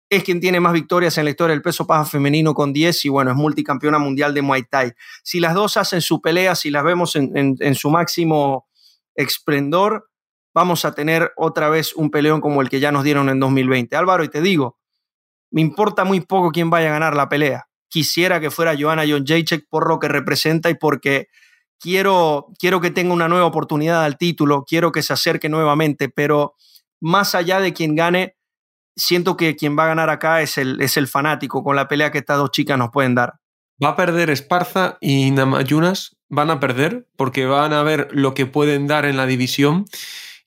[0.08, 3.08] Es quien tiene más victorias en la historia del peso paja femenino con 10 y
[3.08, 4.92] bueno, es multicampeona mundial de Muay Thai.
[5.24, 8.68] Si las dos hacen su pelea, si las vemos en, en su máximo
[9.16, 10.08] esplendor,
[10.54, 13.96] vamos a tener otra vez un peleón como el que ya nos dieron en 2020.
[13.96, 14.78] Álvaro, y te digo,
[15.50, 17.66] me importa muy poco quién vaya a ganar la pelea.
[17.88, 19.24] Quisiera que fuera Joanna John
[19.68, 21.26] por lo que representa y porque
[21.84, 26.54] quiero, quiero que tenga una nueva oportunidad al título, quiero que se acerque nuevamente, pero
[26.98, 28.36] más allá de quien gane,
[28.96, 32.10] siento que quien va a ganar acá es el, es el fanático con la pelea
[32.10, 33.34] que estas dos chicas nos pueden dar.
[33.82, 38.46] Va a perder Esparza y Namayunas, van a perder porque van a ver lo que
[38.46, 39.84] pueden dar en la división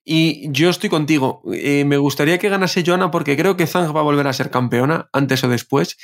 [0.03, 1.43] y yo estoy contigo.
[1.53, 4.49] Eh, me gustaría que ganase Joana porque creo que Zhang va a volver a ser
[4.49, 5.97] campeona, antes o después.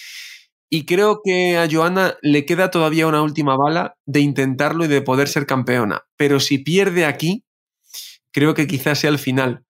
[0.75, 5.03] Y creo que a Joana le queda todavía una última bala de intentarlo y de
[5.03, 6.01] poder ser campeona.
[6.17, 7.43] Pero si pierde aquí,
[8.31, 9.65] creo que quizás sea el final.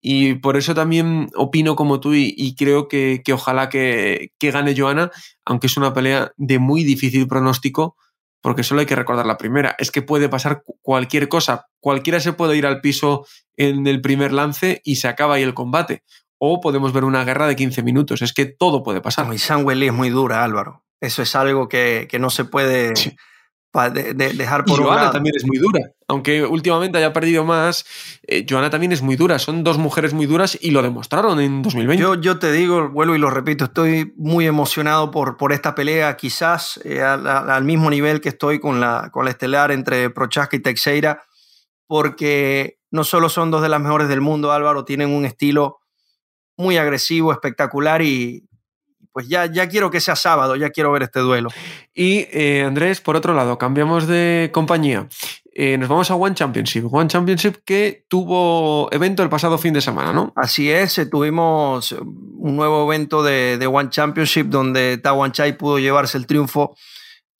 [0.00, 5.10] Y por eso también opino como tú y, creo que, ojalá que, que, gane Joana,
[5.44, 7.94] aunque es una pelea de muy difícil pronóstico,
[8.40, 9.76] porque solo hay que recordar la primera.
[9.78, 11.66] Es que puede pasar cualquier cosa.
[11.80, 13.26] Cualquiera se puede ir al piso
[13.58, 16.02] en el primer lance y se acaba ahí el combate.
[16.38, 18.22] O podemos ver una guerra de 15 minutos.
[18.22, 19.26] Es que todo puede pasar.
[19.32, 20.84] Y Lee es muy dura, Álvaro.
[21.00, 22.94] Eso es algo que, no se puede
[24.14, 25.80] dejar por y Joana también es muy dura.
[26.08, 27.84] Aunque últimamente haya perdido más,
[28.26, 29.38] eh, Joana también es muy dura.
[29.38, 32.02] Son dos mujeres muy duras y lo demostraron en 2020.
[32.02, 36.16] Yo, yo te digo, vuelvo y lo repito, estoy muy emocionado por, por esta pelea,
[36.16, 40.60] quizás eh, al, mismo nivel que estoy con la, con la estelar entre Prochaska y
[40.60, 41.22] Teixeira,
[41.86, 45.80] porque no solo son dos de las mejores del mundo, Álvaro, tienen un estilo
[46.56, 48.46] muy agresivo, espectacular y,
[49.16, 51.48] pues ya, ya quiero que sea sábado, ya quiero ver este duelo.
[51.94, 55.08] Y eh, Andrés, por otro lado, cambiamos de compañía.
[55.54, 56.92] Eh, nos vamos a One Championship.
[56.92, 60.34] One Championship que tuvo evento el pasado fin de semana, ¿no?
[60.36, 65.78] Así es, eh, tuvimos un nuevo evento de, de One Championship donde Tawan Chai pudo
[65.78, 66.76] llevarse el triunfo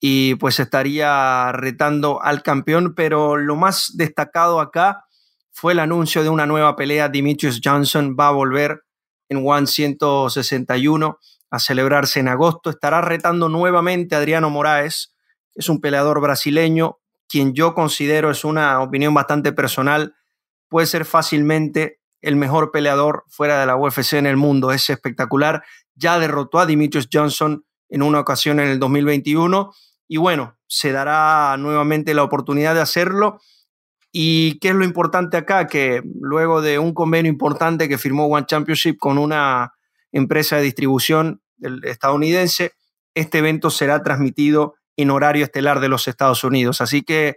[0.00, 5.04] y pues estaría retando al campeón, pero lo más destacado acá
[5.52, 7.10] fue el anuncio de una nueva pelea.
[7.10, 8.85] Dimitrius Johnson va a volver
[9.28, 11.18] en One 161
[11.50, 12.70] a celebrarse en agosto.
[12.70, 15.14] Estará retando nuevamente a Adriano Moraes,
[15.52, 20.14] que es un peleador brasileño, quien yo considero es una opinión bastante personal,
[20.68, 24.72] puede ser fácilmente el mejor peleador fuera de la UFC en el mundo.
[24.72, 25.62] Es espectacular.
[25.94, 29.72] Ya derrotó a Dimitrios Johnson en una ocasión en el 2021
[30.08, 33.40] y bueno, se dará nuevamente la oportunidad de hacerlo.
[34.18, 35.66] ¿Y qué es lo importante acá?
[35.66, 39.74] Que luego de un convenio importante que firmó One Championship con una
[40.10, 41.42] empresa de distribución
[41.82, 42.72] estadounidense,
[43.14, 46.80] este evento será transmitido en horario estelar de los Estados Unidos.
[46.80, 47.36] Así que,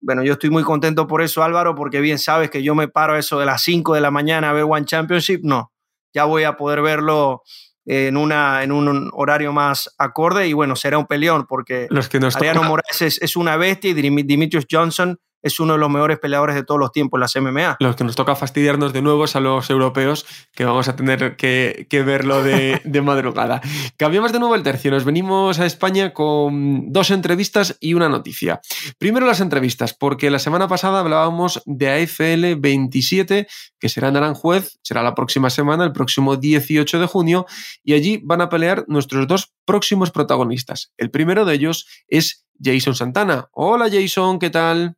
[0.00, 3.14] bueno, yo estoy muy contento por eso, Álvaro, porque bien sabes que yo me paro
[3.14, 5.42] a eso de las 5 de la mañana a ver One Championship.
[5.44, 5.70] No,
[6.12, 7.44] ya voy a poder verlo
[7.84, 12.18] en, una, en un horario más acorde y bueno, será un peleón porque Los que
[12.18, 16.56] Ariano Morales es, es, una bestia y Dimitrios Johnson es uno de los mejores peleadores
[16.56, 17.76] de todos los tiempos las MMA.
[17.78, 21.36] Los que nos toca fastidiarnos de nuevo es a los europeos, que vamos a tener
[21.36, 23.60] que, verlo de, de, madrugada.
[23.96, 28.60] Cambiamos de nuevo el tercio, nos venimos a España con dos entrevistas y una noticia.
[28.98, 33.46] Primero las entrevistas, porque la semana pasada hablábamos de AFL 27,
[33.78, 37.46] que será en Aranjuez, será la próxima semana, el próximo 18 de junio,
[37.84, 40.92] y allí van a pelear nuestros dos próximos protagonistas.
[40.96, 43.48] El primero de ellos es Jason Santana.
[43.52, 44.96] Hola Jason, ¿qué tal?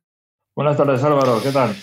[0.59, 1.73] Buenas tardes, Álvaro, ¿qué tal?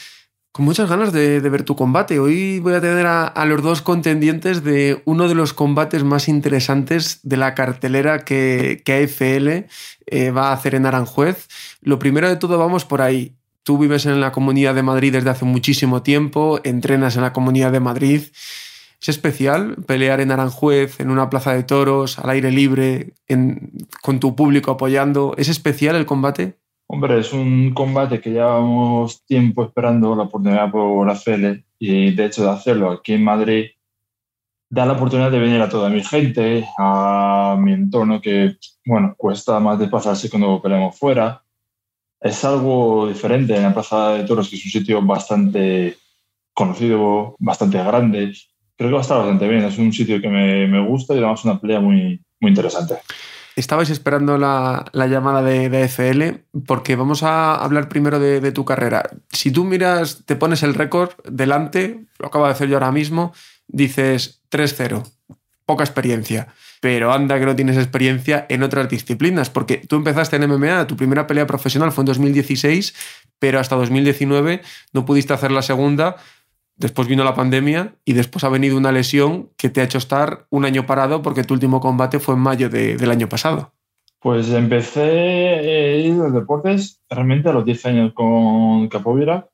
[0.52, 2.18] Con muchas ganas de, ver tu combate.
[2.18, 7.20] Hoy voy a tener a, los dos contendientes de uno de los combates más interesantes
[7.22, 9.64] de la cartelera que, que AFL
[10.04, 11.48] eh, va a hacer en Aranjuez.
[11.80, 13.34] Lo primero de todo, vamos por ahí.
[13.62, 17.72] Tú vives en la Comunidad de Madrid desde hace muchísimo tiempo, entrenas en la Comunidad
[17.72, 18.24] de Madrid.
[19.00, 23.14] ¿Es especial pelear en Aranjuez, en una plaza de toros, al aire libre,
[24.02, 25.34] con tu público apoyando?
[25.38, 26.58] ¿Es especial el combate?
[26.88, 32.44] Hombre, es un combate que llevamos tiempo esperando la oportunidad por hacerle y de hecho
[32.44, 33.66] de hacerlo aquí en Madrid
[34.68, 39.60] da la oportunidad de venir a toda mi gente, a mi entorno que, bueno, cuesta
[39.60, 41.42] más de pasarse cuando peleamos fuera.
[42.20, 45.96] Es algo diferente en la Plaza de Toros, que es un sitio bastante
[46.52, 48.32] conocido, bastante grande.
[48.76, 49.64] Creo que va a estar bastante bien.
[49.64, 52.96] Es un sitio que me, me gusta y además una pelea muy, muy interesante.
[53.56, 59.08] Estabais esperando la, llamada de, de, FL porque vamos a hablar primero de, tu carrera.
[59.30, 63.32] Si tú miras, te pones el récord delante, lo acabo de hacer yo ahora mismo,
[63.66, 65.10] dices 3-0,
[65.64, 66.48] poca experiencia.
[66.82, 70.96] Pero anda que no tienes experiencia en otras disciplinas, porque tú empezaste en MMA, tu
[70.96, 72.94] primera pelea profesional fue en 2016,
[73.38, 74.60] pero hasta 2019
[74.92, 76.16] no pudiste hacer la segunda
[76.76, 80.46] Después vino la pandemia y después ha venido una lesión que te ha hecho estar
[80.50, 83.72] un año parado porque tu último combate fue en mayo del año pasado.
[84.20, 89.48] Pues empecé los deportes realmente a los 10 años con capoeira.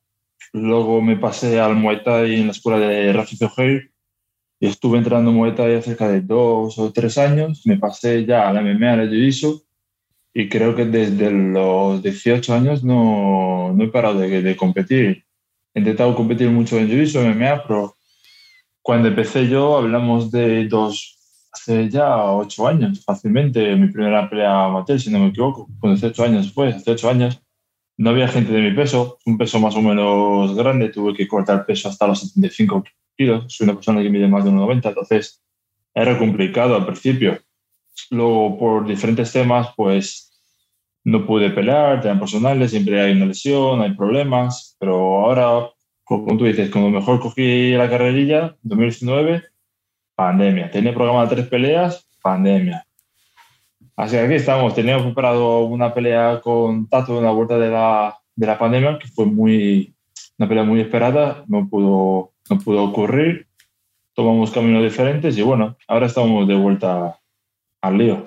[0.51, 3.91] Luego me pasé al Muay Thai en la escuela de Rafi Zoheir
[4.59, 7.61] y estuve entrenando Muay Thai cerca de dos o tres años.
[7.65, 9.63] Me pasé ya a la MMA, al Jiu-Jitsu
[10.33, 15.22] y creo que desde los 18 años no, no he parado de, de competir
[15.73, 17.95] he intentado competir mucho en Jiu-Jitsu, MMA, pero
[18.81, 21.17] cuando empecé yo hablamos de dos,
[21.51, 26.23] hace ya ocho años, fácilmente, mi primera pelea amateur, si no me equivoco, con 18
[26.23, 27.41] años después, hace ocho años,
[27.97, 31.65] no había gente de mi peso, un peso más o menos grande, tuve que cortar
[31.65, 32.83] peso hasta los 75
[33.15, 35.41] kilos, soy una persona que mide más de 1,90, entonces
[35.93, 37.39] era complicado al principio.
[38.09, 40.32] Luego, por diferentes temas, pues
[41.03, 45.69] no pude pelear, temas personales, siempre hay una lesión, hay problemas, pero ahora,
[46.03, 49.43] como tú dices, como mejor cogí la carrerilla, 2019,
[50.15, 50.71] pandemia.
[50.71, 52.85] Tenía programado tres peleas, pandemia.
[53.95, 58.17] Así que aquí estamos, teníamos preparado una pelea con Tato en la vuelta de la,
[58.35, 59.93] de la pandemia, que fue muy,
[60.37, 63.47] una pelea muy esperada, no pudo, no pudo ocurrir,
[64.13, 67.19] tomamos caminos diferentes y bueno, ahora estamos de vuelta
[67.81, 68.25] al lío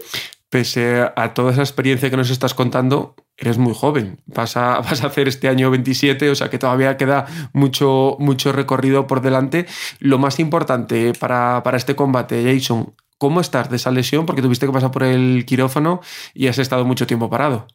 [0.56, 5.28] pese a toda esa experiencia que nos estás contando, eres muy joven, vas a, hacer
[5.28, 8.16] este año 27, o sea que todavía queda mucho,
[8.54, 9.66] recorrido por delante.
[10.00, 14.24] Lo más importante para, este combate, Jason, ¿cómo estás de esa lesión?
[14.24, 16.00] Porque tuviste que pasar por el quirófano
[16.32, 17.66] y has estado mucho tiempo parado.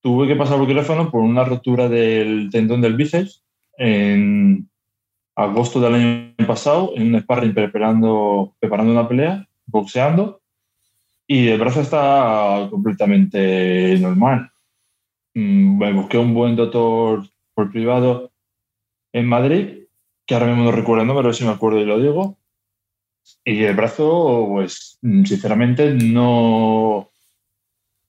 [0.00, 3.44] Tuve que pasar por el quirófano por una rotura del tendón del bíceps
[3.76, 4.66] en
[5.36, 10.40] agosto del año pasado, en un sparring preparando una pelea, boxeando,
[11.30, 14.50] y el brazo está completamente normal
[15.34, 18.32] Mm, me busqué un buen doctor por privado
[19.12, 19.86] en Madrid,
[20.26, 22.38] que ahora mismo no recuerdo el nombre, ver si me acuerdo y lo digo.
[23.44, 27.10] Y el brazo, pues mm, sinceramente no,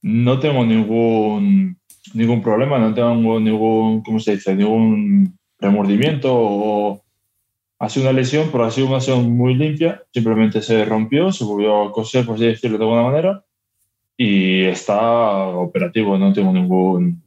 [0.01, 1.77] no tengo ningún,
[2.13, 4.55] ningún problema, no tengo ningún, ¿cómo se dice?
[4.55, 7.03] Ningún remordimiento o
[7.81, 10.03] ha sido una lesión, pero ha sido una lesión muy limpia.
[10.13, 13.43] Simplemente se rompió, se volvió a coser, por así decirlo de alguna manera
[14.23, 17.23] y está operativo, no tengo ningún.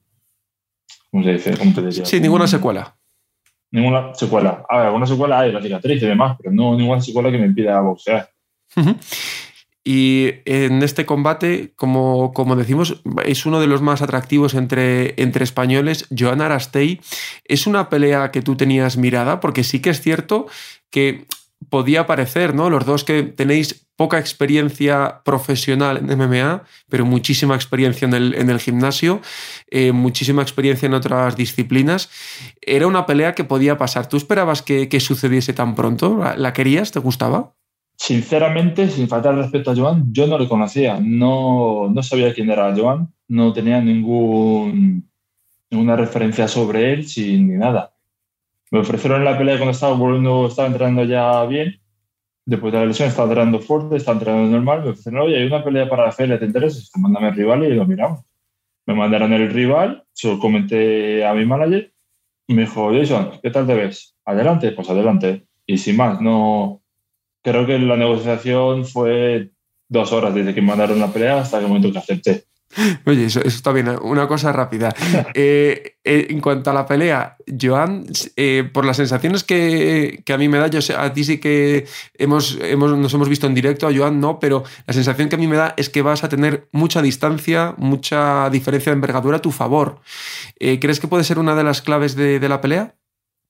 [1.10, 1.56] ¿Cómo se dice?
[1.58, 2.04] ¿Cómo te decía?
[2.04, 2.96] Sí, ninguna secuela.
[3.72, 4.64] Ninguna secuela.
[4.68, 7.46] A ver, alguna secuela hay, la cicatriz y demás, pero no ninguna secuela que me
[7.46, 8.28] impida boxear.
[9.84, 15.44] Y en este combate, como, como, decimos, es uno de los más atractivos entre, entre
[15.44, 16.06] españoles.
[16.16, 17.00] Joan Arastey,
[17.44, 19.40] ¿es una pelea que tú tenías mirada?
[19.40, 20.46] Porque sí que es cierto
[20.90, 21.26] que
[21.68, 22.70] podía parecer, ¿no?
[22.70, 28.50] Los dos que tenéis poca experiencia profesional en MMA, pero muchísima experiencia en el, en
[28.50, 29.20] el gimnasio,
[29.70, 32.10] eh, muchísima experiencia en otras disciplinas.
[32.60, 34.08] Era una pelea que podía pasar.
[34.08, 36.22] ¿Tú esperabas que, sucediese tan pronto?
[36.36, 36.90] ¿La, querías?
[36.90, 37.54] ¿Te gustaba?
[37.96, 41.00] Sinceramente, sin faltar respeto a Joan, yo no le conocía.
[41.00, 43.12] No, no sabía quién era Joan.
[43.28, 45.08] No tenía ningún,
[45.70, 47.94] ninguna referencia sobre él, sin ni nada
[48.74, 51.80] me ofrecieron la pelea cuando estaba volviendo, estaba entrenando ya bien.
[52.44, 54.82] Después de la lesión estaba entrenando fuerte, estaba entrenando normal.
[54.82, 56.80] Me ofrecieron, oye, hay una pelea para la ¿te interesa?
[56.98, 58.24] Mándame el rival y lo miramos.
[58.86, 61.92] Me mandaron el rival, se lo comenté a mi manager
[62.48, 64.16] y me dijo, Jason, ¿qué tal te ves?
[64.24, 65.46] Adelante, pues adelante.
[65.66, 66.82] Y sin más, no.
[67.44, 69.50] Creo que la negociación fue
[69.88, 72.44] dos horas desde que mandaron la pelea hasta el momento que acepté.
[73.06, 73.88] Oye, eso, está bien.
[74.02, 74.94] Una cosa rápida.
[75.36, 80.48] Eh, eh, en cuanto a la pelea, Joan, eh, por las sensaciones que, a mí
[80.48, 83.86] me da, yo sé, a ti sí que hemos, hemos, nos hemos visto en directo,
[83.86, 86.28] a Joan no, pero la sensación que a mí me da es que vas a
[86.28, 90.00] tener mucha distancia, mucha diferencia de envergadura a tu favor.
[90.58, 92.94] ¿Crees que puede ser una de las claves de, la pelea?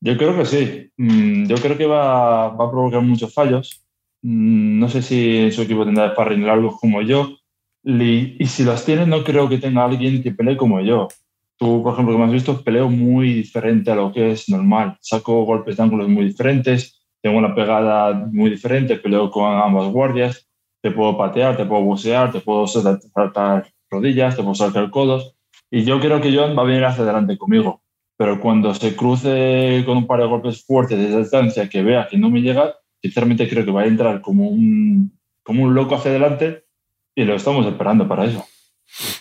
[0.01, 0.91] Yo creo que sí.
[0.97, 3.84] Mm, yo creo que va, va a provocar muchos fallos.
[4.25, 7.37] Mm, no sé si su equipo tendrá sparring largos como yo
[7.85, 11.09] y si las tiene, no creo que tenga alguien que pelee como yo.
[11.59, 14.97] Tú, por ejemplo, como has visto, peleo muy diferente a lo que es normal.
[15.03, 20.49] Saco golpes de ángulos muy diferentes, tengo una pegada muy diferente, peleo con ambas guardias,
[20.81, 25.37] te puedo patear, te puedo bucear, te puedo saltar rodillas, te puedo saltar codos.
[25.71, 27.83] Y yo creo que John va a venir hacia adelante conmigo.
[28.17, 32.17] Pero cuando se cruce con un par de golpes fuertes desde distancia que vea que
[32.17, 32.75] no me llega,
[33.05, 35.13] sinceramente creo que va a entrar como un,
[35.43, 36.65] como un loco hacia adelante
[37.15, 38.43] y lo estamos esperando para eso.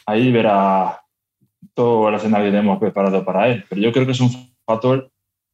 [0.05, 1.01] Ahí verá
[1.73, 3.65] todo el escenario que hemos preparado para él.
[3.67, 4.31] Pero yo creo que es un
[4.65, 5.11] factor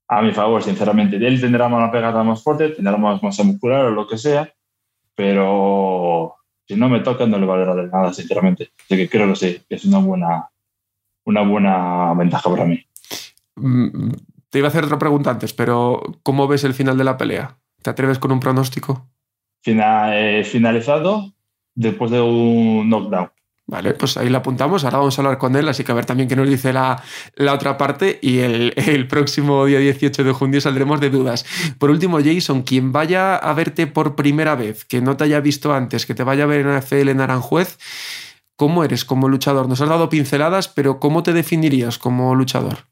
[0.08, 1.16] a mi favor, sinceramente.
[1.16, 4.54] Él tendrá una pegada más fuerte, tendrá más masa muscular o lo que sea,
[5.16, 6.36] pero
[6.68, 8.70] si no me toca no le valerá de nada, sinceramente.
[8.80, 10.50] Así que creo que sí, es una buena,
[11.26, 12.86] una buena ventaja para mí.
[13.56, 14.12] Mm,
[14.52, 17.58] te iba a hacer otra pregunta antes, pero ¿cómo ves el final de la pelea?
[17.82, 19.08] ¿Te atreves con un pronóstico?
[19.62, 21.34] Final, eh, finalizado,
[21.76, 23.30] después de un knockdown.
[23.70, 24.84] Vale, pues ahí la apuntamos.
[24.84, 27.04] Ahora vamos a hablar con él, así que a ver también qué nos dice la,
[27.54, 28.18] otra parte.
[28.20, 31.46] Y el, el, próximo día 18 de junio saldremos de dudas.
[31.78, 35.72] Por último, Jason, quien vaya a verte por primera vez, que no te haya visto
[35.72, 37.78] antes, que te vaya a ver en AFL en Aranjuez,
[38.56, 39.70] ¿cómo eres como luchador?
[39.70, 42.88] Nos has dado pinceladas, pero ¿cómo te definirías como luchador?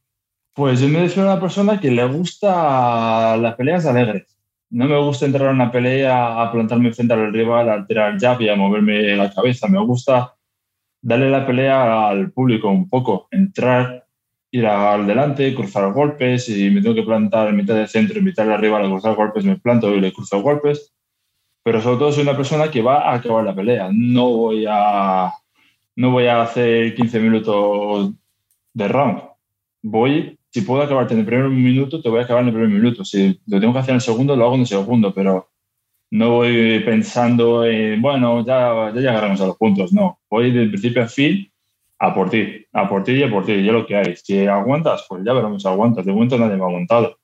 [0.54, 4.37] Pues yo me defino una persona que le gusta las peleas alegres
[4.70, 8.42] no me gusta entrar a una pelea a plantarme frente al rival, a tirar jab
[8.42, 9.68] y a moverme la cabeza.
[9.68, 10.36] Me gusta
[11.02, 14.06] darle la pelea al público un poco, entrar,
[14.52, 16.50] ir al delante, cruzar golpes.
[16.50, 19.58] y me tengo que plantar en mitad del centro, del rival a cruzar golpes, me
[19.58, 20.94] planto y le cruzo golpes.
[21.64, 23.90] Pero sobre todo soy una persona que va a acabar la pelea.
[23.92, 25.32] No voy a,
[25.96, 28.14] no voy a hacer 15 minutos
[28.74, 29.22] de round.
[29.82, 32.70] Voy si puedo acabarte en el primer minuto, te voy a acabar en el primer
[32.70, 33.04] minuto.
[33.04, 35.50] Si lo tengo que hacer en el segundo, lo hago en el segundo, pero
[36.12, 39.92] no voy pensando en, bueno, ya, ya llegaremos a los puntos.
[39.94, 41.52] No, voy del principio a fin
[42.00, 44.16] a por ti, a por ti y a por ti, ya lo que hay.
[44.16, 46.06] Si aguantas, pues ya veremos si aguantas.
[46.06, 47.18] De momento nadie me ha aguantado.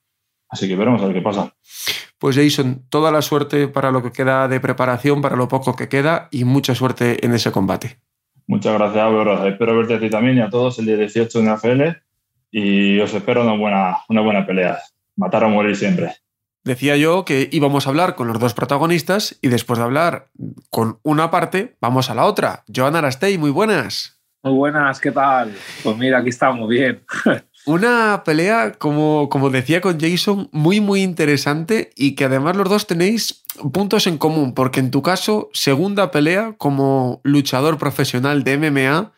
[0.49, 1.53] Así que veremos a ver qué pasa.
[2.17, 5.89] Pues Jason, toda la suerte para lo que queda de preparación, para lo poco que
[5.89, 7.97] queda y mucha suerte en ese combate.
[8.47, 9.47] Muchas gracias, Álvaro.
[9.47, 11.81] Espero verte a ti también y a todos el día 18 en AFL
[12.53, 14.77] y os espero una buena, una buena pelea.
[15.17, 16.15] Matar o morir siempre.
[16.63, 20.29] Decía yo que íbamos a hablar con los dos protagonistas y después de hablar
[20.69, 22.63] con una parte, vamos a la otra.
[22.73, 24.21] Joan Arastey, muy buenas.
[24.43, 25.53] Muy buenas, ¿qué tal?
[25.83, 27.03] Pues mira, aquí estamos, bien.
[27.65, 32.87] Una pelea, como, como decía con Jason, muy, muy interesante y que además los dos
[32.87, 39.13] tenéis puntos en común, porque en tu caso, segunda pelea como luchador profesional de MMA,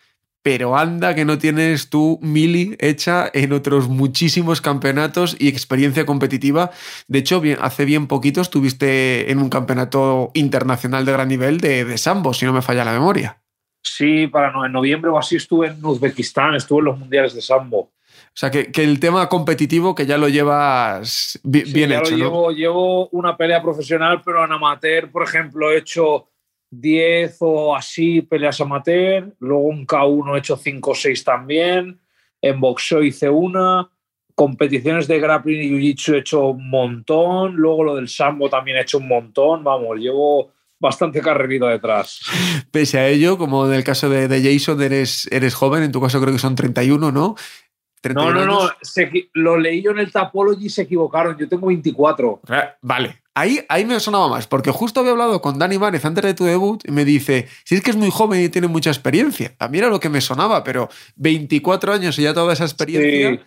[0.45, 6.69] pero anda que no tienes tu mili hecha en otros muchísimos campeonatos y experiencia competitiva.
[7.07, 11.83] De hecho, bien, hace bien poquito estuviste en un campeonato internacional de gran nivel de,
[11.83, 13.41] de sambo, si no me falla la memoria.
[13.81, 17.41] Sí, para no, en noviembre o así estuve en Uzbekistán, estuve en los mundiales de
[17.41, 17.79] sambo.
[17.79, 17.91] O
[18.35, 22.11] sea, que, que, el tema competitivo que ya lo llevas bien, sí, ya hecho.
[22.11, 22.17] Lo ¿no?
[22.17, 26.27] llevo, llevo una pelea profesional, pero en amateur, por ejemplo, he hecho
[26.79, 29.33] 10 o así peleas amateur.
[29.39, 31.99] Luego en K1 he hecho 5 o 6 también.
[32.41, 33.89] En boxeo hice una.
[34.35, 37.55] Competiciones de grappling y jiu-jitsu he hecho un montón.
[37.55, 39.63] Luego lo del sambo también he hecho un montón.
[39.63, 42.21] Vamos, llevo bastante carrerito detrás.
[42.71, 46.01] Pese a ello, como en el caso de, de Jason, eres, eres joven, en tu
[46.01, 47.35] caso creo que son 31, ¿no?
[48.13, 48.69] No, no, no.
[48.81, 51.37] Se, lo leí yo en el Tapology y se equivocaron.
[51.37, 52.41] Yo tengo 24.
[52.81, 53.23] Vale.
[53.37, 56.45] Ahí, ahí me sonaba más, porque justo había hablado con Dani Márez antes de tu
[56.45, 59.53] debut y me dice, si es que es muy joven y tiene mucha experiencia.
[59.59, 63.31] A mí era lo que me sonaba, pero 24 años y ya toda esa experiencia
[63.31, 63.39] Sí.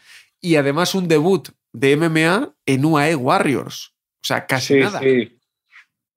[0.42, 3.94] y además un debut de MMA en UAE Warriors.
[4.22, 5.00] O sea, casi Sí, nada.
[5.00, 5.38] sí.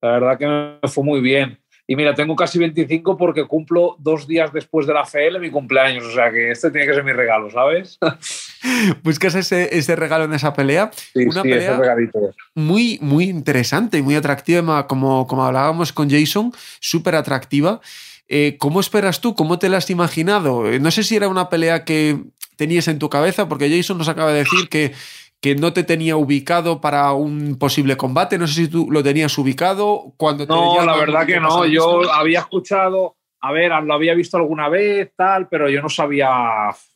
[0.02, 1.58] La verdad que me fue muy bien.
[1.88, 6.06] Y mira, tengo casi 25 porque cumplo dos días después de la FL mi cumpleaños.
[6.06, 7.98] O sea que este tiene que ser mi regalo, ¿sabes?
[9.04, 10.92] Buscas ese, ese regalo en esa pelea.
[11.14, 16.10] Sí, Una sí, pelea ese muy, muy interesante y muy atractiva, como, como hablábamos con
[16.10, 17.82] Jason, súper atractiva.
[18.28, 19.36] Eh, ¿Cómo esperas tú?
[19.36, 20.70] ¿Cómo te la has imaginado?
[20.72, 22.18] Eh, No sé si era una pelea que
[22.56, 24.94] tenías en tu cabeza, porque Jason nos acaba de decir que,
[25.42, 28.38] que no te tenía ubicado para un posible combate.
[28.38, 31.66] No sé si tú lo tenías ubicado cuando te No, la verdad ¿qué que no.
[31.66, 36.30] Yo había escuchado, a ver, lo había visto alguna vez, tal, pero yo no sabía,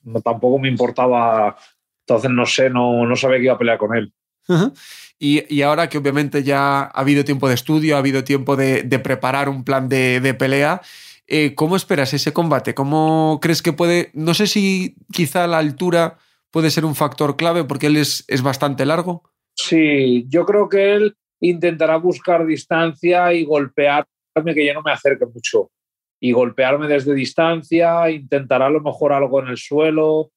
[0.04, 1.58] no, tampoco me importaba.
[2.02, 4.14] Entonces, no sé, no, no sabía que iba a pelear con él.
[4.48, 4.72] Ajá.
[5.18, 8.84] Y, y ahora que obviamente ya ha habido tiempo de estudio, ha habido tiempo de,
[8.84, 10.82] de preparar un plan de, de pelea,
[11.28, 12.76] eh, ¿cómo esperas ese combate?
[12.76, 16.20] ¿Cómo crees que puede, no sé si quizá la altura
[16.52, 19.24] puede ser un factor clave porque él es, es bastante largo?
[19.56, 24.06] Sí, yo creo que él intentará buscar distancia y golpearme,
[24.54, 25.72] que yo no me acerque mucho.
[26.20, 30.32] Y golpearme desde distancia, intentará a lo mejor algo en el suelo,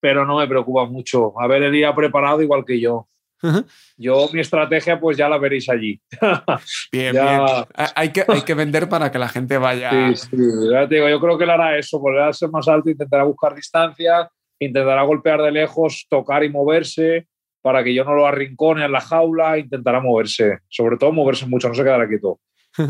[0.00, 1.38] pero no me preocupa mucho.
[1.40, 3.08] A ver, él irá preparado igual que yo.
[3.42, 3.64] Ajá.
[3.98, 6.00] Yo, mi estrategia, pues ya la veréis allí.
[6.92, 7.24] Bien, Ya.
[7.24, 7.40] bien.
[7.74, 9.90] Ha- Hay que, hay que vender para que la gente vaya.
[10.14, 10.36] Sí, sí,
[10.72, 13.24] ya te digo, yo creo que él hará eso, volverá a ser más alto, intentará
[13.24, 17.26] buscar distancia, intentará golpear de lejos, tocar y moverse
[17.60, 21.68] para que yo no lo arrincone en la jaula, intentará moverse, sobre todo moverse mucho,
[21.68, 22.40] no se quedará quieto.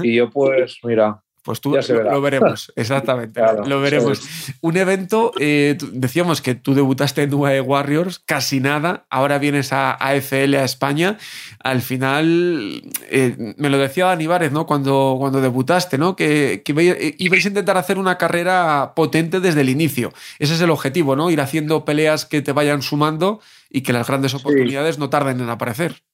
[0.02, 3.38] Y yo pues, mira, Pues tú lo, veremos, exactamente.
[3.38, 4.22] Claro, lo veremos.
[4.62, 9.92] Un evento, eh, decíamos que tú debutaste en UAE Warriors, casi nada, ahora vienes a
[9.92, 11.18] AFL a España.
[11.62, 14.64] Al final, eh, me lo decía Dani Várez, ¿no?
[14.64, 16.16] Cuando, cuando debutaste, ¿no?
[16.16, 20.14] Que, que eh, ibais a intentar hacer una carrera potente desde el inicio.
[20.38, 21.30] Ese es el objetivo, ¿no?
[21.30, 25.50] Ir haciendo peleas que te vayan sumando y que las grandes oportunidades no tarden en
[25.50, 26.04] aparecer.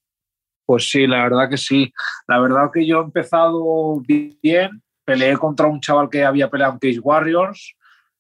[0.67, 1.93] Pues sí, la verdad que sí.
[2.27, 4.83] La verdad que yo he empezado bien.
[5.11, 7.75] Peleé contra un chaval que había peleado en Cage Warriors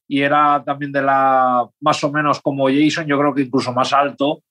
[0.08, 3.92] y era también de la, más o menos como Jason, yo creo que incluso más
[3.92, 4.42] alto.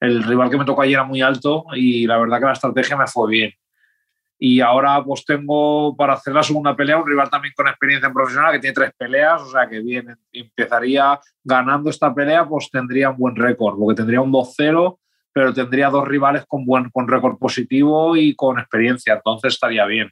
[0.00, 2.96] El rival que me tocó ayer era muy alto y la verdad que la estrategia
[2.96, 3.52] me fue bien.
[4.38, 8.14] Y ahora pues tengo para hacer la segunda pelea un rival también con experiencia en
[8.14, 13.10] profesional que tiene tres peleas, o sea que bien, empezaría ganando esta pelea, pues tendría
[13.10, 14.98] un buen récord, porque tendría un 2-0
[15.36, 20.10] pero tendría dos rivales con buen con récord positivo y con experiencia, entonces estaría bien.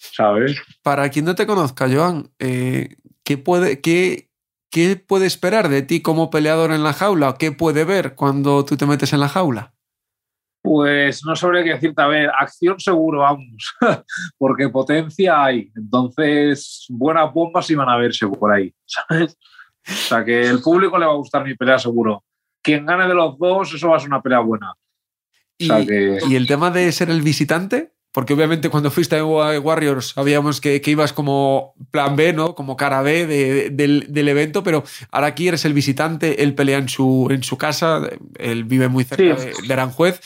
[0.00, 0.56] ¿Sabes?
[0.82, 4.30] Para quien no te conozca, Joan, eh, ¿qué, puede, qué,
[4.70, 7.36] ¿qué puede esperar de ti como peleador en la jaula?
[7.38, 9.74] ¿Qué puede ver cuando tú te metes en la jaula?
[10.62, 12.00] Pues no sabría qué decirte.
[12.02, 13.74] A ver, acción seguro, vamos,
[14.38, 15.70] porque potencia hay.
[15.76, 19.36] Entonces, buenas bombas iban a verse por ahí, ¿sabes?
[19.86, 22.24] O sea, que el público le va a gustar mi pelea seguro.
[22.62, 24.74] Quien gane de los dos, eso va a ser una pelea buena.
[25.58, 29.24] Y, sea que- y el tema de ser el visitante, porque obviamente cuando fuiste a
[29.24, 32.54] Warriors sabíamos que, que ibas como plan B, ¿no?
[32.54, 36.78] Como cara B de- del, del evento, pero ahora aquí eres el visitante, él pelea
[36.78, 38.02] en su, en su casa,
[38.38, 39.46] él vive muy cerca Sí.
[39.62, 40.20] de, de Aranjuez.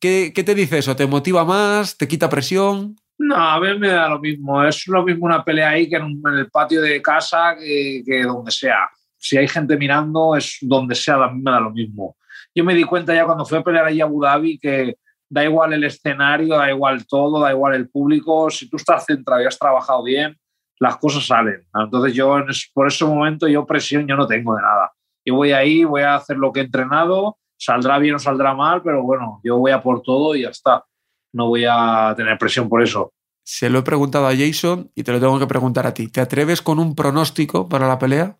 [0.00, 0.94] ¿Qué, ¿Qué te dice eso?
[0.96, 1.96] ¿Te motiva más?
[1.96, 2.96] ¿Te quita presión?
[3.18, 4.62] No, a mí me da lo mismo.
[4.64, 8.88] Es lo mismo una pelea ahí que en, el patio de casa, que, donde sea.
[9.18, 12.16] Si hay gente mirando, es donde sea, a mí me da lo mismo.
[12.54, 14.96] Yo me di cuenta ya cuando fui a pelear ahí a Abu Dhabi que
[15.30, 18.50] da igual el escenario, da igual todo, da igual el público.
[18.50, 20.36] Si tú estás centrado y has trabajado bien,
[20.78, 21.66] las cosas salen.
[21.74, 22.36] Entonces yo
[22.74, 24.92] por ese momento yo presión yo no tengo de nada.
[25.24, 28.82] Yo voy ahí, voy a hacer lo que he entrenado, saldrá bien o saldrá mal,
[28.82, 30.84] pero bueno, yo voy a por todo y ya está
[31.32, 33.12] no voy a tener presión por eso.
[33.42, 36.08] Se lo he preguntado a Jason y te lo tengo que preguntar a ti.
[36.08, 38.36] ¿Te atreves con un pronóstico para la pelea?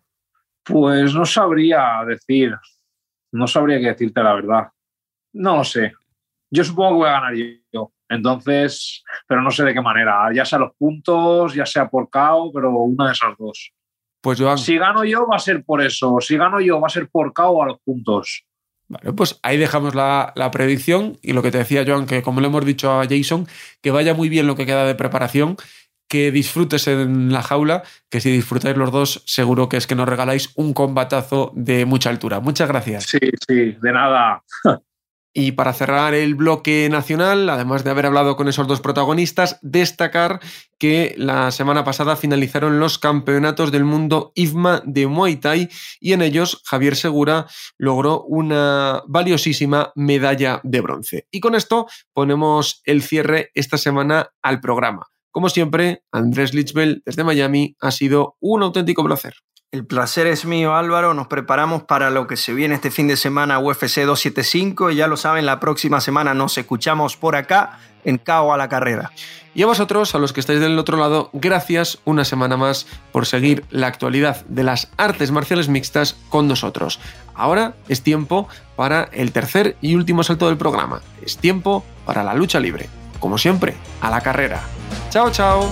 [0.63, 2.55] Pues no sabría decir.
[3.31, 4.67] No sabría qué decirte la verdad.
[5.33, 5.93] No lo sé.
[6.51, 7.33] Yo supongo que voy a ganar
[7.71, 7.93] yo.
[8.09, 10.29] Entonces, pero no sé de qué manera.
[10.33, 13.71] Ya sea los puntos, ya sea por KO, pero una de esas dos.
[14.21, 14.57] Pues Joan.
[14.57, 16.17] Si gano yo, va a ser por eso.
[16.19, 18.45] Si gano yo, va a ser por KO a los puntos.
[18.89, 22.47] Vale, pues ahí dejamos la, predicción y lo que te decía Joan, que como le
[22.47, 23.47] hemos dicho a Jason,
[23.81, 25.55] que vaya muy bien lo que queda de preparación,
[26.09, 30.09] que disfrutes en la jaula, que si disfrutáis los dos, seguro que es que nos
[30.09, 32.41] regaláis un combatazo de mucha altura.
[32.41, 33.05] Muchas gracias.
[33.05, 34.43] Sí, sí, de nada.
[35.33, 40.41] Y para cerrar el bloque nacional, además de haber hablado con esos dos protagonistas, destacar
[40.77, 45.69] que la semana pasada finalizaron los campeonatos del mundo IFMA de Muay Thai
[46.01, 51.27] y en ellos Javier Segura logró una valiosísima medalla de bronce.
[51.31, 55.07] Y con esto ponemos el cierre esta semana al programa.
[55.31, 59.35] Como siempre, Andrés Lichbel desde Miami ha sido un auténtico placer.
[59.71, 61.13] El placer es mío, Álvaro.
[61.13, 64.91] Nos preparamos para lo que se viene este fin de semana UFC 275.
[64.91, 68.67] Y ya lo saben, la próxima semana nos escuchamos por acá en Cao a la
[68.67, 69.11] Carrera.
[69.55, 73.25] Y a vosotros, a los que estáis del otro lado, gracias una semana más por
[73.25, 76.99] seguir la actualidad de las artes marciales mixtas con nosotros.
[77.33, 81.01] Ahora es tiempo para el tercer y último salto del programa.
[81.21, 82.89] Es tiempo para la lucha libre.
[83.21, 84.63] Como siempre, a la carrera.
[85.11, 85.71] Chao, chao.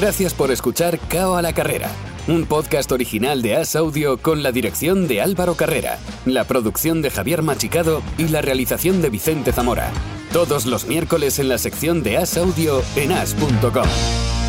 [0.00, 1.90] Gracias por escuchar Cao a la Carrera,
[2.26, 7.10] un podcast original de As Audio con la dirección de Álvaro Carrera, la producción de
[7.10, 9.90] Javier Machicado y la realización de Vicente Zamora.
[10.32, 14.39] Todos los miércoles en la sección de As Audio en as.com.